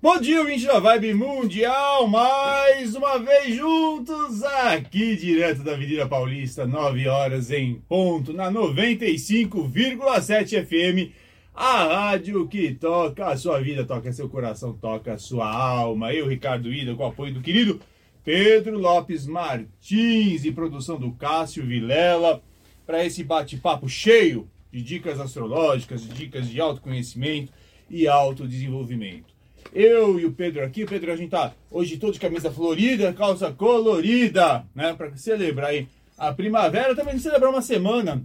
Bom 0.00 0.20
dia, 0.20 0.38
ouvinte 0.38 0.64
da 0.64 0.78
Vibe 0.78 1.12
Mundial, 1.12 2.06
mais 2.06 2.94
uma 2.94 3.18
vez 3.18 3.56
juntos 3.56 4.44
aqui 4.44 5.16
direto 5.16 5.64
da 5.64 5.72
Avenida 5.72 6.06
Paulista, 6.06 6.64
9 6.64 7.08
horas 7.08 7.50
em 7.50 7.82
ponto, 7.88 8.32
na 8.32 8.48
95,7 8.48 10.64
FM, 10.64 11.10
a 11.52 11.82
rádio 11.82 12.46
que 12.46 12.74
toca 12.74 13.26
a 13.26 13.36
sua 13.36 13.60
vida, 13.60 13.84
toca 13.84 14.12
seu 14.12 14.28
coração, 14.28 14.72
toca 14.72 15.14
a 15.14 15.18
sua 15.18 15.52
alma. 15.52 16.14
Eu, 16.14 16.28
Ricardo 16.28 16.72
Ida, 16.72 16.94
com 16.94 17.02
o 17.02 17.06
apoio 17.06 17.34
do 17.34 17.40
querido 17.40 17.80
Pedro 18.22 18.78
Lopes 18.78 19.26
Martins 19.26 20.44
e 20.44 20.52
produção 20.52 20.96
do 20.96 21.10
Cássio 21.10 21.66
Vilela, 21.66 22.40
para 22.86 23.04
esse 23.04 23.24
bate-papo 23.24 23.88
cheio 23.88 24.48
de 24.70 24.80
dicas 24.80 25.18
astrológicas, 25.18 26.02
de 26.02 26.14
dicas 26.14 26.48
de 26.48 26.60
autoconhecimento 26.60 27.52
e 27.90 28.06
autodesenvolvimento. 28.06 29.36
Eu 29.80 30.18
e 30.18 30.26
o 30.26 30.32
Pedro 30.32 30.64
aqui, 30.64 30.84
Pedro, 30.84 31.12
a 31.12 31.16
gente 31.16 31.30
tá 31.30 31.54
hoje 31.70 31.98
todo 31.98 32.12
de 32.12 32.18
camisa 32.18 32.50
florida, 32.50 33.12
calça 33.12 33.52
colorida, 33.52 34.66
né? 34.74 34.92
Para 34.92 35.16
celebrar 35.16 35.70
aí 35.70 35.86
a 36.18 36.34
primavera, 36.34 36.96
também 36.96 37.16
celebrar 37.16 37.52
uma 37.52 37.62
semana 37.62 38.20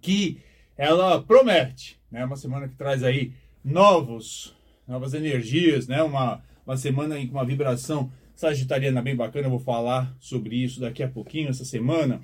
que 0.00 0.38
ela 0.74 1.22
promete, 1.22 2.00
né? 2.10 2.24
Uma 2.24 2.36
semana 2.36 2.68
que 2.68 2.74
traz 2.74 3.02
aí 3.02 3.34
novos, 3.62 4.56
novas 4.88 5.12
energias, 5.12 5.86
né? 5.86 6.02
Uma, 6.02 6.42
uma 6.64 6.78
semana 6.78 7.16
com 7.16 7.32
uma 7.32 7.44
vibração 7.44 8.10
sagitariana 8.34 9.02
bem 9.02 9.14
bacana. 9.14 9.48
Eu 9.48 9.50
vou 9.50 9.60
falar 9.60 10.16
sobre 10.18 10.56
isso 10.56 10.80
daqui 10.80 11.02
a 11.02 11.08
pouquinho, 11.08 11.50
essa 11.50 11.66
semana, 11.66 12.18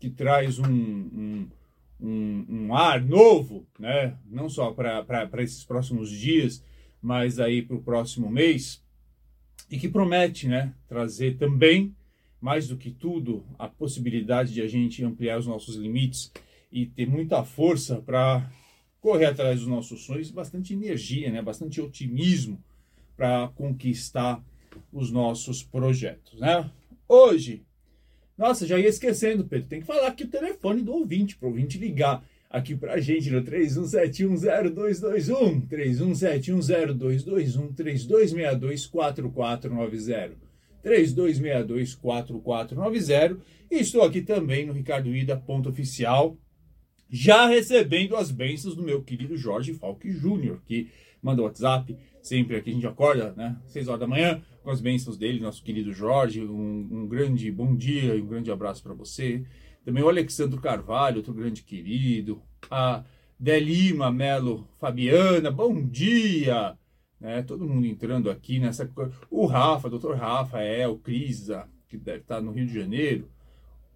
que 0.00 0.08
traz 0.08 0.58
um, 0.58 0.64
um, 0.64 1.48
um, 2.00 2.46
um 2.48 2.74
ar 2.74 3.02
novo, 3.02 3.66
né? 3.78 4.16
Não 4.30 4.48
só 4.48 4.70
para 4.70 5.28
esses 5.42 5.62
próximos 5.62 6.08
dias, 6.08 6.64
mas 7.02 7.40
aí 7.40 7.60
para 7.60 7.76
o 7.76 7.82
próximo 7.82 8.30
mês, 8.30 8.82
e 9.68 9.78
que 9.78 9.88
promete 9.88 10.46
né, 10.46 10.72
trazer 10.86 11.36
também, 11.36 11.94
mais 12.40 12.68
do 12.68 12.76
que 12.76 12.90
tudo, 12.90 13.44
a 13.58 13.68
possibilidade 13.68 14.52
de 14.52 14.62
a 14.62 14.68
gente 14.68 15.04
ampliar 15.04 15.38
os 15.38 15.46
nossos 15.46 15.76
limites 15.76 16.32
e 16.70 16.86
ter 16.86 17.06
muita 17.06 17.44
força 17.44 17.96
para 17.96 18.50
correr 19.00 19.26
atrás 19.26 19.60
dos 19.60 19.68
nossos 19.68 20.04
sonhos, 20.04 20.30
bastante 20.30 20.72
energia, 20.72 21.30
né, 21.30 21.42
bastante 21.42 21.80
otimismo 21.80 22.62
para 23.16 23.48
conquistar 23.54 24.42
os 24.92 25.10
nossos 25.10 25.62
projetos. 25.62 26.38
Né? 26.38 26.70
Hoje, 27.08 27.64
nossa, 28.36 28.66
já 28.66 28.78
ia 28.78 28.88
esquecendo, 28.88 29.44
Pedro, 29.44 29.68
tem 29.68 29.80
que 29.80 29.86
falar 29.86 30.08
aqui 30.08 30.24
o 30.24 30.28
telefone 30.28 30.82
do 30.82 30.92
ouvinte, 30.92 31.36
para 31.36 31.46
o 31.46 31.50
ouvinte 31.50 31.78
ligar 31.78 32.24
aqui 32.52 32.76
pra 32.76 33.00
gente 33.00 33.30
no 33.30 33.42
31710221, 33.42 35.66
31710221, 35.66 37.74
32624490. 37.74 40.32
32624490 40.84 43.38
e 43.70 43.76
estou 43.76 44.02
aqui 44.02 44.20
também 44.20 44.66
no 44.66 44.72
Ricardo 44.72 45.08
ponto 45.46 45.68
oficial, 45.68 46.36
já 47.08 47.46
recebendo 47.46 48.16
as 48.16 48.32
bênçãos 48.32 48.74
do 48.74 48.82
meu 48.82 49.00
querido 49.02 49.36
Jorge 49.36 49.74
Falque 49.74 50.10
Júnior, 50.10 50.60
que 50.66 50.88
manda 51.22 51.42
WhatsApp, 51.42 51.96
sempre 52.20 52.56
aqui 52.56 52.70
a 52.70 52.74
gente 52.74 52.86
acorda, 52.86 53.32
né, 53.36 53.56
6 53.66 53.86
horas 53.86 54.00
da 54.00 54.08
manhã, 54.08 54.42
com 54.62 54.70
as 54.70 54.80
bênçãos 54.80 55.16
dele, 55.16 55.38
nosso 55.40 55.62
querido 55.62 55.92
Jorge, 55.92 56.42
um, 56.42 56.88
um 56.90 57.06
grande 57.06 57.48
bom 57.50 57.76
dia 57.76 58.16
e 58.16 58.20
um 58.20 58.26
grande 58.26 58.50
abraço 58.50 58.82
para 58.82 58.92
você. 58.92 59.44
Também 59.84 60.02
o 60.02 60.08
Alexandro 60.08 60.60
Carvalho, 60.60 61.16
outro 61.16 61.34
grande 61.34 61.62
querido. 61.62 62.40
A 62.70 63.02
Delima 63.38 64.12
Melo 64.12 64.68
Fabiana, 64.78 65.50
bom 65.50 65.84
dia! 65.84 66.78
Né, 67.20 67.42
todo 67.42 67.66
mundo 67.66 67.86
entrando 67.86 68.30
aqui 68.30 68.60
nessa 68.60 68.88
O 69.28 69.46
Rafa, 69.46 69.90
doutor 69.90 70.16
Rafael, 70.16 70.96
Crisa, 70.98 71.68
que 71.88 71.96
deve 71.96 72.18
estar 72.18 72.40
no 72.40 72.52
Rio 72.52 72.66
de 72.66 72.74
Janeiro. 72.74 73.28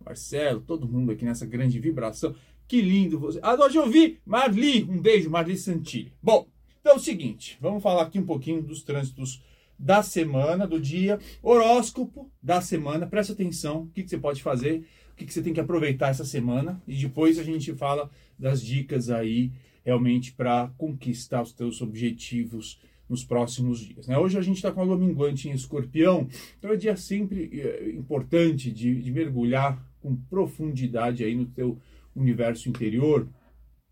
Marcelo, 0.05 0.61
todo 0.61 0.89
mundo 0.89 1.12
aqui 1.12 1.25
nessa 1.25 1.47
grande 1.47 1.79
vibração. 1.79 2.35
Que 2.67 2.80
lindo 2.80 3.18
você. 3.18 3.39
Adoro 3.41 3.70
de 3.70 3.79
ouvir. 3.79 4.20
Marli, 4.27 4.83
um 4.85 5.01
beijo, 5.01 5.30
Marli 5.30 5.57
Santilli. 5.57 6.13
Bom, 6.20 6.48
então 6.80 6.95
é 6.95 6.97
o 6.97 7.01
seguinte, 7.01 7.58
vamos 7.61 7.83
falar 7.83 8.03
aqui 8.03 8.18
um 8.18 8.27
pouquinho 8.27 8.61
dos 8.61 8.83
trânsitos 8.83 9.41
da 9.79 10.03
semana, 10.03 10.67
do 10.67 10.80
dia, 10.80 11.20
horóscopo 11.41 12.29
da 12.42 12.61
semana. 12.61 13.07
Presta 13.07 13.33
atenção, 13.33 13.83
o 13.83 13.86
que, 13.89 14.03
que 14.03 14.11
você 14.11 14.18
pode 14.18 14.42
fazer 14.42 14.85
o 15.17 15.19
que, 15.19 15.25
que 15.25 15.33
você 15.33 15.41
tem 15.41 15.55
que 15.55 15.61
aproveitar 15.61 16.11
essa 16.11 16.27
semana 16.27 16.81
e 16.87 16.95
depois 16.95 17.39
a 17.39 17.43
gente 17.43 17.73
fala 17.73 18.11
das 18.39 18.63
dicas 18.63 19.09
aí 19.09 19.51
realmente 19.83 20.31
para 20.31 20.71
conquistar 20.77 21.41
os 21.41 21.55
teus 21.55 21.81
objetivos 21.81 22.79
nos 23.09 23.25
próximos 23.25 23.81
dias. 23.81 24.07
Né? 24.07 24.19
Hoje 24.19 24.37
a 24.37 24.43
gente 24.43 24.57
está 24.57 24.71
com 24.71 24.83
a 24.83 24.85
lua 24.85 24.99
minguante 24.99 25.49
em 25.49 25.53
escorpião, 25.53 26.29
então 26.59 26.71
é 26.71 26.77
dia 26.77 26.97
sempre 26.99 27.49
é, 27.59 27.89
importante 27.95 28.71
de, 28.71 29.01
de, 29.01 29.11
mergulhar 29.11 29.83
com 30.03 30.15
profundidade 30.15 31.25
aí 31.25 31.35
no 31.35 31.47
teu 31.47 31.79
universo 32.15 32.69
interior, 32.69 33.27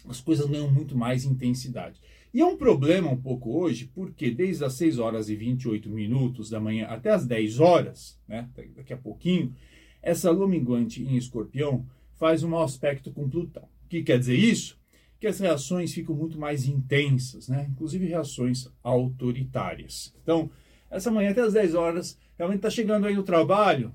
as 0.07 0.21
coisas 0.21 0.45
ganham 0.47 0.71
muito 0.71 0.95
mais 0.95 1.25
intensidade. 1.25 2.03
E 2.35 2.41
é 2.43 2.45
um 2.45 2.57
problema 2.57 3.11
um 3.11 3.17
pouco 3.17 3.57
hoje, 3.57 3.91
porque 3.95 4.31
desde 4.31 4.63
as 4.63 4.75
6 4.75 4.99
horas 4.99 5.31
e 5.31 5.37
28 5.37 5.89
minutos 5.89 6.51
da 6.51 6.61
manhã 6.61 6.87
até 6.87 7.11
as 7.11 7.25
10 7.25 7.61
horas, 7.61 8.21
né, 8.29 8.47
daqui 8.77 8.93
a 8.93 8.99
pouquinho, 8.99 9.55
essa 10.05 10.31
lua 10.31 10.47
minguante 10.47 11.03
em 11.03 11.17
escorpião 11.17 11.87
faz 12.17 12.45
um 12.45 12.51
mau 12.51 12.63
aspecto 12.63 13.11
com 13.11 13.29
Plutão. 13.29 13.65
O 13.85 13.89
que 13.89 14.03
quer 14.03 14.19
dizer 14.19 14.37
isso? 14.37 14.79
Que 15.19 15.27
as 15.27 15.41
reações 15.41 15.93
ficam 15.93 16.15
muito 16.15 16.39
mais 16.39 16.67
intensas, 16.67 17.49
né? 17.49 17.67
inclusive 17.71 18.07
reações 18.07 18.69
autoritárias. 18.83 20.15
Então, 20.23 20.51
essa 20.91 21.11
manhã 21.11 21.31
até 21.31 21.41
as 21.41 21.55
10 21.55 21.75
horas, 21.75 22.19
realmente 22.37 22.59
está 22.59 22.71
chegando 22.71 23.07
aí 23.07 23.15
no 23.15 23.23
trabalho, 23.23 23.93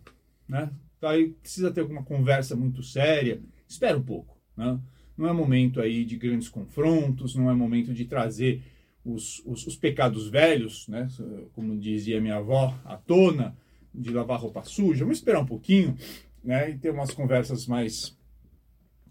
né? 0.47 0.71
Tá 0.99 1.11
aí, 1.11 1.29
precisa 1.29 1.71
ter 1.71 1.81
alguma 1.81 2.03
conversa 2.03 2.55
muito 2.55 2.83
séria, 2.83 3.39
espera 3.67 3.97
um 3.97 4.03
pouco. 4.03 4.35
Né? 4.57 4.77
Não 5.17 5.27
é 5.27 5.31
momento 5.31 5.79
aí 5.79 6.03
de 6.03 6.17
grandes 6.17 6.49
confrontos, 6.49 7.35
não 7.35 7.49
é 7.49 7.53
momento 7.53 7.93
de 7.93 8.03
trazer 8.03 8.63
os, 9.05 9.41
os, 9.45 9.65
os 9.65 9.75
pecados 9.77 10.27
velhos, 10.27 10.87
né? 10.89 11.07
como 11.53 11.77
dizia 11.77 12.19
minha 12.19 12.37
avó, 12.37 12.77
à 12.83 12.97
tona, 12.97 13.55
de 13.99 14.11
lavar 14.11 14.39
roupa 14.39 14.63
suja. 14.63 15.03
Vamos 15.03 15.17
esperar 15.17 15.41
um 15.41 15.45
pouquinho 15.45 15.97
né, 16.43 16.71
e 16.71 16.77
ter 16.77 16.91
umas 16.91 17.11
conversas 17.11 17.67
mais, 17.67 18.17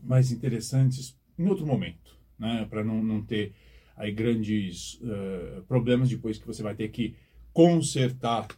mais 0.03 0.32
interessantes 0.32 1.16
em 1.38 1.47
outro 1.47 1.66
momento, 1.66 2.19
né, 2.38 2.66
para 2.69 2.82
não, 2.82 3.03
não 3.03 3.22
ter 3.22 3.53
aí 3.97 4.12
grandes 4.12 4.94
uh, 4.94 5.62
problemas 5.66 6.09
depois 6.09 6.38
que 6.38 6.47
você 6.47 6.62
vai 6.62 6.75
ter 6.75 6.88
que 6.88 7.15
consertar 7.53 8.49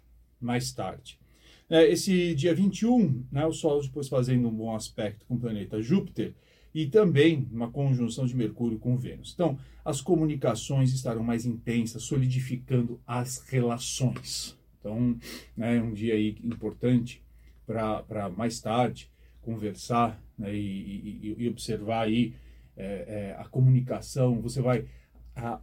mais 0.40 0.72
tarde. 0.72 1.18
É, 1.68 1.88
esse 1.88 2.34
dia 2.34 2.54
21, 2.54 3.24
né, 3.30 3.46
o 3.46 3.52
Sol 3.52 3.80
depois 3.80 4.08
fazendo 4.08 4.48
um 4.48 4.54
bom 4.54 4.74
aspecto 4.74 5.24
com 5.26 5.34
o 5.34 5.38
planeta 5.38 5.80
Júpiter 5.80 6.34
e 6.74 6.86
também 6.86 7.48
uma 7.50 7.70
conjunção 7.70 8.26
de 8.26 8.36
Mercúrio 8.36 8.78
com 8.78 8.96
Vênus. 8.96 9.32
Então, 9.34 9.58
as 9.84 10.00
comunicações 10.00 10.92
estarão 10.92 11.22
mais 11.22 11.46
intensas, 11.46 12.02
solidificando 12.02 13.00
as 13.06 13.44
relações. 13.48 14.58
Então, 14.80 15.16
né, 15.56 15.76
é 15.76 15.82
um 15.82 15.92
dia 15.92 16.14
aí 16.14 16.36
importante 16.42 17.22
para 17.66 18.28
mais 18.36 18.60
tarde 18.60 19.10
conversar 19.42 20.20
né, 20.36 20.54
e, 20.54 21.20
e, 21.22 21.34
e, 21.38 21.48
observar 21.48 22.06
aí 22.06 22.34
é, 22.76 22.84
é, 22.84 23.36
a 23.38 23.44
comunicação. 23.44 24.40
Você 24.40 24.60
vai 24.60 24.86
a, 25.36 25.60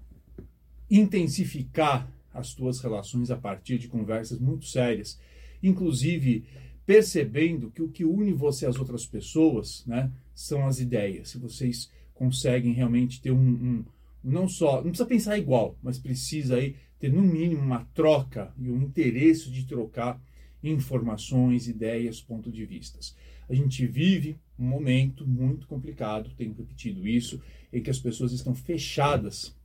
intensificar 0.90 2.10
as 2.34 2.54
tuas 2.54 2.80
relações 2.80 3.32
a 3.32 3.36
partir 3.36 3.78
de 3.78 3.88
conversas 3.88 4.40
muito 4.40 4.66
sérias, 4.66 5.20
inclusive 5.62 6.46
percebendo 6.86 7.70
que 7.72 7.82
o 7.82 7.90
que 7.90 8.06
une 8.06 8.32
você 8.32 8.66
às 8.66 8.78
outras 8.78 9.06
pessoas, 9.06 9.84
né, 9.86 10.12
são 10.34 10.66
as 10.66 10.80
ideias. 10.80 11.30
Se 11.30 11.38
vocês 11.38 11.92
conseguem 12.14 12.72
realmente 12.72 13.22
ter 13.22 13.32
um, 13.32 13.38
um 13.40 13.86
não 14.24 14.48
só, 14.48 14.76
não 14.76 14.90
precisa 14.90 15.06
pensar 15.06 15.38
igual, 15.38 15.78
mas 15.82 16.00
precisa 16.00 16.56
aí 16.56 16.76
ter 17.00 17.12
no 17.12 17.22
mínimo 17.22 17.62
uma 17.62 17.86
troca 17.94 18.54
e 18.58 18.70
um 18.70 18.82
interesse 18.82 19.52
de 19.52 19.66
trocar 19.66 20.22
informações, 20.64 21.68
ideias, 21.68 22.22
pontos 22.22 22.54
de 22.54 22.66
vistas. 22.66 23.16
A 23.50 23.54
gente 23.54 23.86
vive 23.86 24.38
um 24.58 24.66
momento 24.66 25.26
muito 25.26 25.68
complicado, 25.68 26.32
tenho 26.36 26.54
repetido 26.54 27.08
isso, 27.08 27.42
em 27.72 27.82
que 27.82 27.90
as 27.90 28.00
pessoas 28.00 28.32
estão 28.32 28.56
fechadas 28.56 29.56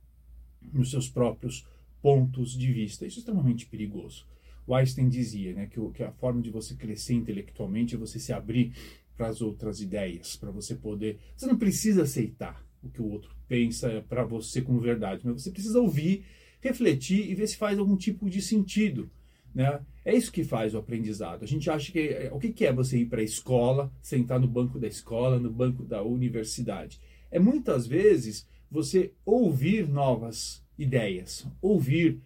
nos 0.71 0.91
seus 0.91 1.09
próprios 1.09 1.65
pontos 2.01 2.57
de 2.57 2.71
vista. 2.71 3.05
Isso 3.05 3.17
é 3.17 3.21
extremamente 3.21 3.65
perigoso. 3.65 4.25
O 4.65 4.73
Einstein 4.73 5.09
dizia 5.09 5.53
né, 5.53 5.67
que, 5.67 5.79
que 5.91 6.03
a 6.03 6.11
forma 6.11 6.41
de 6.41 6.49
você 6.49 6.75
crescer 6.75 7.13
intelectualmente 7.13 7.95
é 7.95 7.97
você 7.97 8.19
se 8.19 8.31
abrir 8.31 8.73
para 9.17 9.27
as 9.27 9.41
outras 9.41 9.81
ideias, 9.81 10.35
para 10.35 10.51
você 10.51 10.75
poder. 10.75 11.19
Você 11.35 11.45
não 11.45 11.57
precisa 11.57 12.03
aceitar 12.03 12.63
o 12.81 12.89
que 12.89 13.01
o 13.01 13.09
outro 13.09 13.35
pensa 13.47 14.03
para 14.07 14.23
você 14.23 14.61
como 14.61 14.79
verdade, 14.79 15.21
mas 15.23 15.41
você 15.41 15.51
precisa 15.51 15.79
ouvir 15.79 16.25
refletir 16.63 17.29
e 17.29 17.35
ver 17.35 17.47
se 17.47 17.57
faz 17.57 17.77
algum 17.77 17.97
tipo 17.97 18.29
de 18.29 18.41
sentido. 18.41 19.11
Né? 19.53 19.79
É 20.03 20.15
isso 20.15 20.31
que 20.31 20.43
faz 20.43 20.73
o 20.73 20.77
aprendizado. 20.77 21.43
A 21.43 21.47
gente 21.47 21.69
acha 21.69 21.91
que 21.91 21.99
é, 21.99 22.31
o 22.33 22.39
que 22.39 22.65
é 22.65 22.73
você 22.73 22.97
ir 22.97 23.05
para 23.05 23.21
a 23.21 23.23
escola, 23.23 23.91
sentar 24.01 24.39
no 24.39 24.47
banco 24.47 24.79
da 24.79 24.87
escola, 24.87 25.39
no 25.39 25.51
banco 25.51 25.83
da 25.83 26.01
universidade. 26.01 26.99
É 27.29 27.37
muitas 27.37 27.85
vezes 27.85 28.47
você 28.71 29.11
ouvir 29.25 29.87
novas 29.87 30.63
ideias, 30.77 31.45
ouvir 31.61 32.19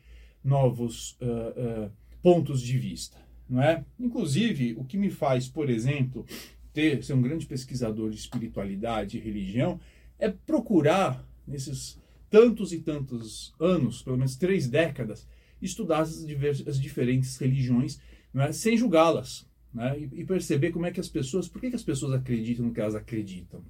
novos 0.43 1.17
uh, 1.19 1.85
uh, 1.85 1.91
pontos 2.21 2.61
de 2.61 2.77
vista, 2.77 3.17
não 3.49 3.61
é? 3.61 3.83
Inclusive, 3.99 4.75
o 4.77 4.85
que 4.85 4.97
me 4.97 5.09
faz, 5.09 5.49
por 5.49 5.69
exemplo, 5.69 6.25
ter 6.71 7.03
ser 7.03 7.13
um 7.13 7.21
grande 7.21 7.45
pesquisador 7.45 8.09
de 8.09 8.17
espiritualidade 8.17 9.17
e 9.17 9.19
religião 9.19 9.79
é 10.17 10.29
procurar 10.29 11.27
nesses 11.45 11.99
tantos 12.29 12.73
e 12.73 12.79
tantos 12.79 13.53
anos, 13.59 14.01
pelo 14.01 14.17
menos 14.17 14.35
três 14.35 14.67
décadas, 14.67 15.27
estudar 15.61 15.99
as, 15.99 16.25
diversas, 16.25 16.67
as 16.67 16.79
diferentes 16.79 17.37
religiões 17.37 17.99
é? 18.35 18.51
sem 18.51 18.77
julgá-las 18.77 19.47
né? 19.73 19.97
e, 19.99 20.21
e, 20.21 20.25
perceber 20.25 20.71
como 20.71 20.85
é 20.85 20.91
que 20.91 20.99
as 20.99 21.09
pessoas, 21.09 21.47
por 21.47 21.59
que, 21.59 21.69
que 21.69 21.75
as 21.75 21.83
pessoas 21.83 22.13
acreditam 22.13 22.65
no 22.65 22.73
que 22.73 22.81
elas 22.81 22.95
acreditam. 22.95 23.63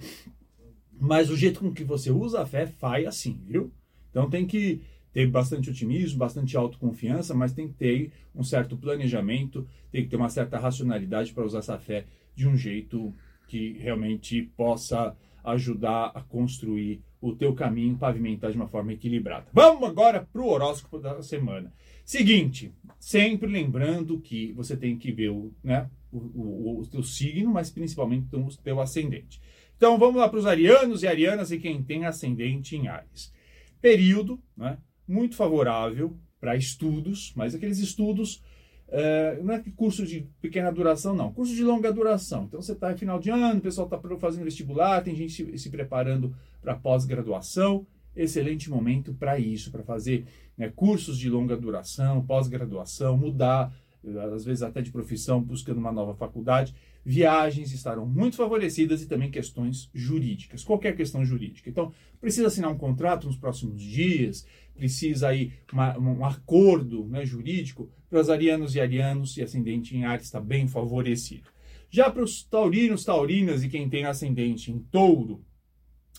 mas 0.99 1.29
o 1.29 1.37
jeito 1.37 1.59
com 1.59 1.73
que 1.73 1.83
você 1.83 2.11
usa 2.11 2.41
a 2.41 2.45
fé 2.45 2.65
falha 2.65 3.11
sim, 3.11 3.39
viu? 3.45 3.71
Então 4.09 4.29
tem 4.29 4.45
que 4.45 4.81
ter 5.13 5.27
bastante 5.27 5.69
otimismo, 5.69 6.19
bastante 6.19 6.55
autoconfiança, 6.55 7.33
mas 7.33 7.53
tem 7.53 7.67
que 7.67 7.73
ter 7.73 8.11
um 8.35 8.43
certo 8.43 8.77
planejamento, 8.77 9.67
tem 9.91 10.03
que 10.03 10.09
ter 10.09 10.15
uma 10.15 10.29
certa 10.29 10.59
racionalidade 10.59 11.33
para 11.33 11.45
usar 11.45 11.59
essa 11.59 11.77
fé 11.77 12.05
de 12.35 12.47
um 12.47 12.55
jeito 12.55 13.13
que 13.47 13.73
realmente 13.79 14.41
possa 14.55 15.15
ajudar 15.43 16.11
a 16.13 16.21
construir 16.21 17.01
o 17.21 17.33
teu 17.33 17.53
caminho, 17.53 17.97
pavimentar 17.97 18.51
de 18.51 18.57
uma 18.57 18.67
forma 18.67 18.93
equilibrada. 18.93 19.47
Vamos 19.53 19.87
agora 19.87 20.27
para 20.31 20.41
o 20.41 20.49
horóscopo 20.49 20.99
da 20.99 21.21
semana. 21.23 21.73
Seguinte, 22.05 22.71
sempre 22.99 23.49
lembrando 23.49 24.19
que 24.19 24.51
você 24.53 24.77
tem 24.77 24.97
que 24.97 25.11
ver 25.11 25.29
o, 25.29 25.53
né, 25.63 25.89
o, 26.11 26.17
o, 26.17 26.79
o 26.81 26.87
teu 26.87 27.01
signo, 27.01 27.51
mas 27.51 27.69
principalmente 27.69 28.27
o 28.35 28.49
teu 28.63 28.79
ascendente. 28.79 29.41
Então 29.75 29.97
vamos 29.97 30.17
lá 30.19 30.29
para 30.29 30.39
os 30.39 30.45
arianos 30.45 31.03
e 31.03 31.07
arianas 31.07 31.51
e 31.51 31.59
quem 31.59 31.81
tem 31.81 32.05
ascendente 32.05 32.75
em 32.75 32.87
Ares. 32.87 33.33
Período, 33.81 34.39
né, 34.55 34.77
muito 35.07 35.35
favorável 35.35 36.17
para 36.39 36.55
estudos, 36.55 37.33
mas 37.35 37.55
aqueles 37.55 37.79
estudos 37.79 38.43
é, 38.89 39.39
não 39.43 39.53
é 39.53 39.63
curso 39.75 40.05
de 40.05 40.27
pequena 40.41 40.71
duração, 40.71 41.13
não, 41.13 41.31
curso 41.31 41.53
de 41.53 41.63
longa 41.63 41.91
duração. 41.91 42.45
Então 42.45 42.61
você 42.61 42.71
está 42.71 42.91
em 42.91 42.97
final 42.97 43.19
de 43.19 43.29
ano, 43.29 43.59
o 43.59 43.61
pessoal 43.61 43.87
está 43.87 43.99
fazendo 44.17 44.45
vestibular, 44.45 45.03
tem 45.03 45.15
gente 45.15 45.33
se, 45.33 45.57
se 45.57 45.69
preparando 45.69 46.33
para 46.61 46.75
pós-graduação. 46.75 47.85
Excelente 48.15 48.69
momento 48.69 49.13
para 49.13 49.37
isso, 49.37 49.71
para 49.71 49.83
fazer 49.83 50.25
né, 50.57 50.71
cursos 50.75 51.19
de 51.19 51.29
longa 51.29 51.55
duração, 51.55 52.25
pós-graduação, 52.25 53.15
mudar, 53.15 53.71
às 54.33 54.45
vezes 54.45 54.63
até 54.63 54.81
de 54.81 54.91
profissão, 54.91 55.41
buscando 55.41 55.77
uma 55.77 55.91
nova 55.91 56.15
faculdade. 56.15 56.73
Viagens 57.05 57.71
estarão 57.71 58.05
muito 58.05 58.35
favorecidas 58.35 59.01
e 59.01 59.07
também 59.07 59.31
questões 59.31 59.89
jurídicas, 59.93 60.63
qualquer 60.63 60.95
questão 60.95 61.23
jurídica. 61.23 61.69
Então, 61.69 61.93
precisa 62.19 62.47
assinar 62.47 62.71
um 62.71 62.77
contrato 62.77 63.27
nos 63.27 63.37
próximos 63.37 63.81
dias, 63.81 64.45
precisa 64.77 65.29
aí 65.29 65.51
uma, 65.73 65.97
um 65.97 66.23
acordo 66.23 67.05
né, 67.07 67.25
jurídico 67.25 67.89
para 68.09 68.21
os 68.21 68.29
arianos 68.29 68.75
e 68.75 68.79
arianos 68.79 69.35
e 69.35 69.41
ascendente 69.41 69.97
em 69.97 70.05
Ares 70.05 70.25
está 70.25 70.39
bem 70.39 70.67
favorecido. 70.67 71.49
Já 71.89 72.09
para 72.09 72.23
os 72.23 72.43
taurinos, 72.43 73.03
taurinas 73.03 73.63
e 73.63 73.69
quem 73.69 73.89
tem 73.89 74.05
ascendente 74.05 74.71
em 74.71 74.79
touro, 74.79 75.43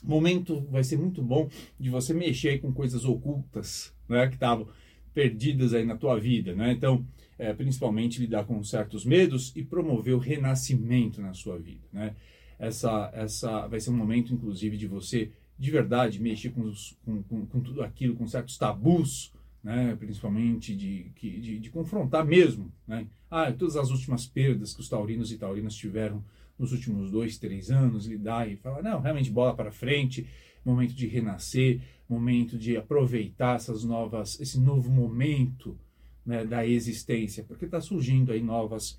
momento 0.02 0.66
vai 0.70 0.82
ser 0.82 0.98
muito 0.98 1.22
bom 1.22 1.48
de 1.78 1.90
você 1.90 2.12
mexer 2.12 2.60
com 2.60 2.72
coisas 2.72 3.04
ocultas 3.04 3.94
né, 4.08 4.26
que 4.26 4.34
estavam 4.34 4.68
perdidas 5.14 5.74
aí 5.74 5.84
na 5.84 5.96
tua 5.96 6.18
vida. 6.18 6.54
Né? 6.54 6.72
Então, 6.72 7.06
é, 7.38 7.52
principalmente 7.52 8.20
lidar 8.20 8.44
com 8.44 8.62
certos 8.62 9.04
medos 9.04 9.52
e 9.54 9.62
promover 9.62 10.14
o 10.14 10.18
renascimento 10.18 11.20
na 11.20 11.34
sua 11.34 11.58
vida. 11.58 11.86
Né? 11.92 12.14
Essa, 12.58 13.10
essa 13.14 13.66
vai 13.68 13.80
ser 13.80 13.90
um 13.90 13.96
momento, 13.96 14.34
inclusive, 14.34 14.76
de 14.76 14.86
você 14.86 15.30
de 15.58 15.70
verdade 15.70 16.22
mexer 16.22 16.50
com, 16.50 16.62
os, 16.62 16.96
com, 17.04 17.22
com, 17.24 17.46
com 17.46 17.60
tudo 17.60 17.82
aquilo, 17.82 18.14
com 18.14 18.26
certos 18.26 18.56
tabus, 18.56 19.32
né, 19.62 19.96
principalmente 19.98 20.74
de, 20.74 21.10
de, 21.10 21.58
de, 21.58 21.70
confrontar 21.70 22.24
mesmo. 22.24 22.72
Né? 22.86 23.06
Ah, 23.30 23.50
todas 23.52 23.76
as 23.76 23.90
últimas 23.90 24.26
perdas 24.26 24.72
que 24.72 24.80
os 24.80 24.88
taurinos 24.88 25.32
e 25.32 25.36
taurinas 25.36 25.74
tiveram 25.74 26.24
nos 26.58 26.72
últimos 26.72 27.10
dois, 27.10 27.38
três 27.38 27.70
anos, 27.70 28.06
lidar 28.06 28.48
e 28.50 28.56
falar, 28.56 28.82
não, 28.82 29.00
realmente 29.00 29.30
bola 29.30 29.54
para 29.54 29.70
frente, 29.72 30.26
momento 30.64 30.94
de 30.94 31.06
renascer, 31.06 31.80
momento 32.08 32.56
de 32.56 32.76
aproveitar 32.76 33.56
essas 33.56 33.84
novas, 33.84 34.40
esse 34.40 34.60
novo 34.60 34.90
momento 34.90 35.76
né, 36.24 36.44
da 36.44 36.66
existência, 36.66 37.44
porque 37.44 37.64
está 37.64 37.80
surgindo 37.80 38.32
aí 38.32 38.42
novas, 38.42 38.98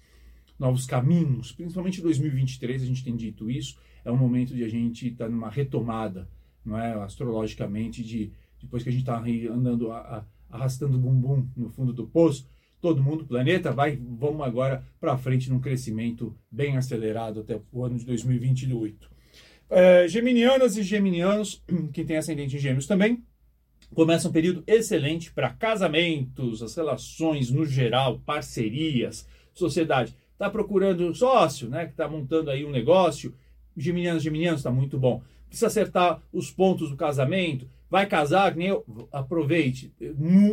novos 0.57 0.85
caminhos, 0.85 1.51
principalmente 1.51 1.99
em 1.99 2.03
2023 2.03 2.83
a 2.83 2.85
gente 2.85 3.03
tem 3.03 3.15
dito 3.15 3.49
isso, 3.49 3.77
é 4.03 4.11
um 4.11 4.17
momento 4.17 4.53
de 4.53 4.63
a 4.63 4.69
gente 4.69 5.07
estar 5.07 5.25
tá 5.25 5.31
numa 5.31 5.49
retomada 5.49 6.27
não 6.65 6.77
é, 6.77 6.93
astrologicamente, 7.03 8.03
de 8.03 8.31
depois 8.61 8.83
que 8.83 8.89
a 8.89 8.91
gente 8.91 9.01
está 9.01 9.17
andando, 9.17 9.91
a, 9.91 9.97
a, 9.99 10.23
arrastando 10.49 10.97
o 10.97 10.99
bumbum 10.99 11.47
no 11.55 11.69
fundo 11.69 11.93
do 11.93 12.05
poço, 12.07 12.47
todo 12.81 13.03
mundo, 13.03 13.25
planeta, 13.25 13.71
vai, 13.71 13.97
vamos 13.97 14.45
agora 14.45 14.83
para 14.99 15.17
frente 15.17 15.49
num 15.49 15.59
crescimento 15.59 16.35
bem 16.51 16.77
acelerado 16.77 17.41
até 17.41 17.59
o 17.71 17.83
ano 17.83 17.97
de 17.97 18.05
2028. 18.05 19.09
É, 19.69 20.07
geminianas 20.07 20.77
e 20.77 20.83
geminianos, 20.83 21.63
quem 21.93 22.05
tem 22.05 22.17
ascendente 22.17 22.55
em 22.55 22.59
gêmeos 22.59 22.87
também, 22.87 23.23
começa 23.93 24.29
um 24.29 24.31
período 24.31 24.63
excelente 24.65 25.31
para 25.31 25.49
casamentos, 25.49 26.61
as 26.61 26.75
relações 26.75 27.49
no 27.49 27.65
geral, 27.65 28.19
parcerias, 28.19 29.27
sociedade. 29.53 30.15
Está 30.33 30.49
procurando 30.49 31.13
sócio, 31.13 31.67
né? 31.67 31.85
Que 31.85 31.91
está 31.91 32.07
montando 32.07 32.49
aí 32.49 32.63
um 32.63 32.71
negócio. 32.71 33.33
Geminianos, 33.75 34.23
geminianos, 34.23 34.61
está 34.61 34.71
muito 34.71 34.97
bom 34.97 35.21
precisa 35.49 35.67
acertar 35.67 36.21
os 36.31 36.49
pontos 36.49 36.89
do 36.89 36.95
casamento, 36.95 37.67
vai 37.89 38.05
casar, 38.05 38.55
nem 38.55 38.67
eu, 38.67 38.85
aproveite. 39.11 39.91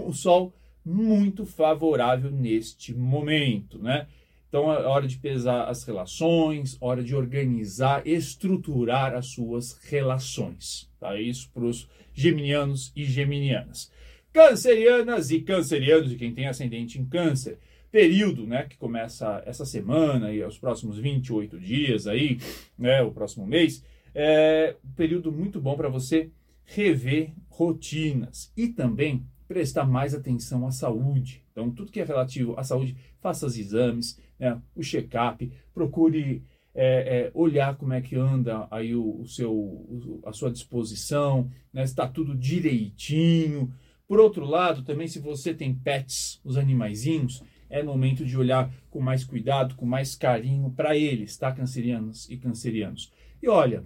O 0.04 0.12
sol 0.12 0.52
muito 0.84 1.44
favorável 1.44 2.30
neste 2.30 2.94
momento, 2.94 3.78
né? 3.78 4.06
Então 4.48 4.72
é 4.72 4.86
hora 4.86 5.06
de 5.06 5.18
pesar 5.18 5.68
as 5.68 5.84
relações, 5.84 6.76
hora 6.80 7.02
de 7.02 7.14
organizar, 7.14 8.06
estruturar 8.06 9.14
as 9.14 9.26
suas 9.26 9.78
relações. 9.84 10.88
Tá? 10.98 11.20
Isso 11.20 11.50
para 11.52 11.64
os 11.64 11.88
geminianos 12.14 12.92
e 12.94 13.04
geminianas. 13.04 13.90
Cancerianas 14.32 15.30
e 15.30 15.40
cancerianos, 15.40 16.12
e 16.12 16.16
quem 16.16 16.32
tem 16.32 16.46
ascendente 16.46 16.98
em 16.98 17.04
câncer, 17.04 17.58
período, 17.90 18.46
né, 18.46 18.64
que 18.64 18.76
começa 18.76 19.42
essa 19.46 19.64
semana 19.64 20.32
e 20.32 20.42
os 20.44 20.58
próximos 20.58 20.98
28 20.98 21.58
dias 21.58 22.06
aí, 22.06 22.38
né, 22.78 23.02
o 23.02 23.10
próximo 23.10 23.46
mês, 23.46 23.82
é 24.18 24.74
um 24.82 24.92
período 24.92 25.30
muito 25.30 25.60
bom 25.60 25.76
para 25.76 25.90
você 25.90 26.30
rever 26.64 27.34
rotinas 27.50 28.50
e 28.56 28.66
também 28.66 29.26
prestar 29.46 29.84
mais 29.84 30.14
atenção 30.14 30.66
à 30.66 30.70
saúde. 30.70 31.44
Então, 31.52 31.70
tudo 31.70 31.92
que 31.92 32.00
é 32.00 32.04
relativo 32.04 32.58
à 32.58 32.64
saúde, 32.64 32.96
faça 33.18 33.44
os 33.44 33.58
exames, 33.58 34.18
né, 34.38 34.58
o 34.74 34.82
check-up, 34.82 35.52
procure 35.74 36.42
é, 36.74 37.26
é, 37.26 37.30
olhar 37.34 37.76
como 37.76 37.92
é 37.92 38.00
que 38.00 38.16
anda 38.16 38.66
aí 38.70 38.94
o, 38.94 39.20
o 39.20 39.26
seu, 39.26 40.22
a 40.24 40.32
sua 40.32 40.50
disposição, 40.50 41.50
né, 41.70 41.84
está 41.84 42.08
tudo 42.08 42.34
direitinho. 42.34 43.70
Por 44.08 44.18
outro 44.18 44.46
lado, 44.46 44.82
também 44.82 45.08
se 45.08 45.18
você 45.18 45.52
tem 45.52 45.74
pets, 45.74 46.40
os 46.42 46.56
animaizinhos, 46.56 47.42
é 47.68 47.82
momento 47.82 48.24
de 48.24 48.36
olhar 48.36 48.72
com 48.88 48.98
mais 48.98 49.24
cuidado, 49.24 49.74
com 49.74 49.84
mais 49.84 50.14
carinho 50.14 50.70
para 50.70 50.96
eles, 50.96 51.36
tá, 51.36 51.52
cancerianos 51.52 52.30
e 52.30 52.38
cancerianos. 52.38 53.12
E 53.42 53.48
olha, 53.48 53.84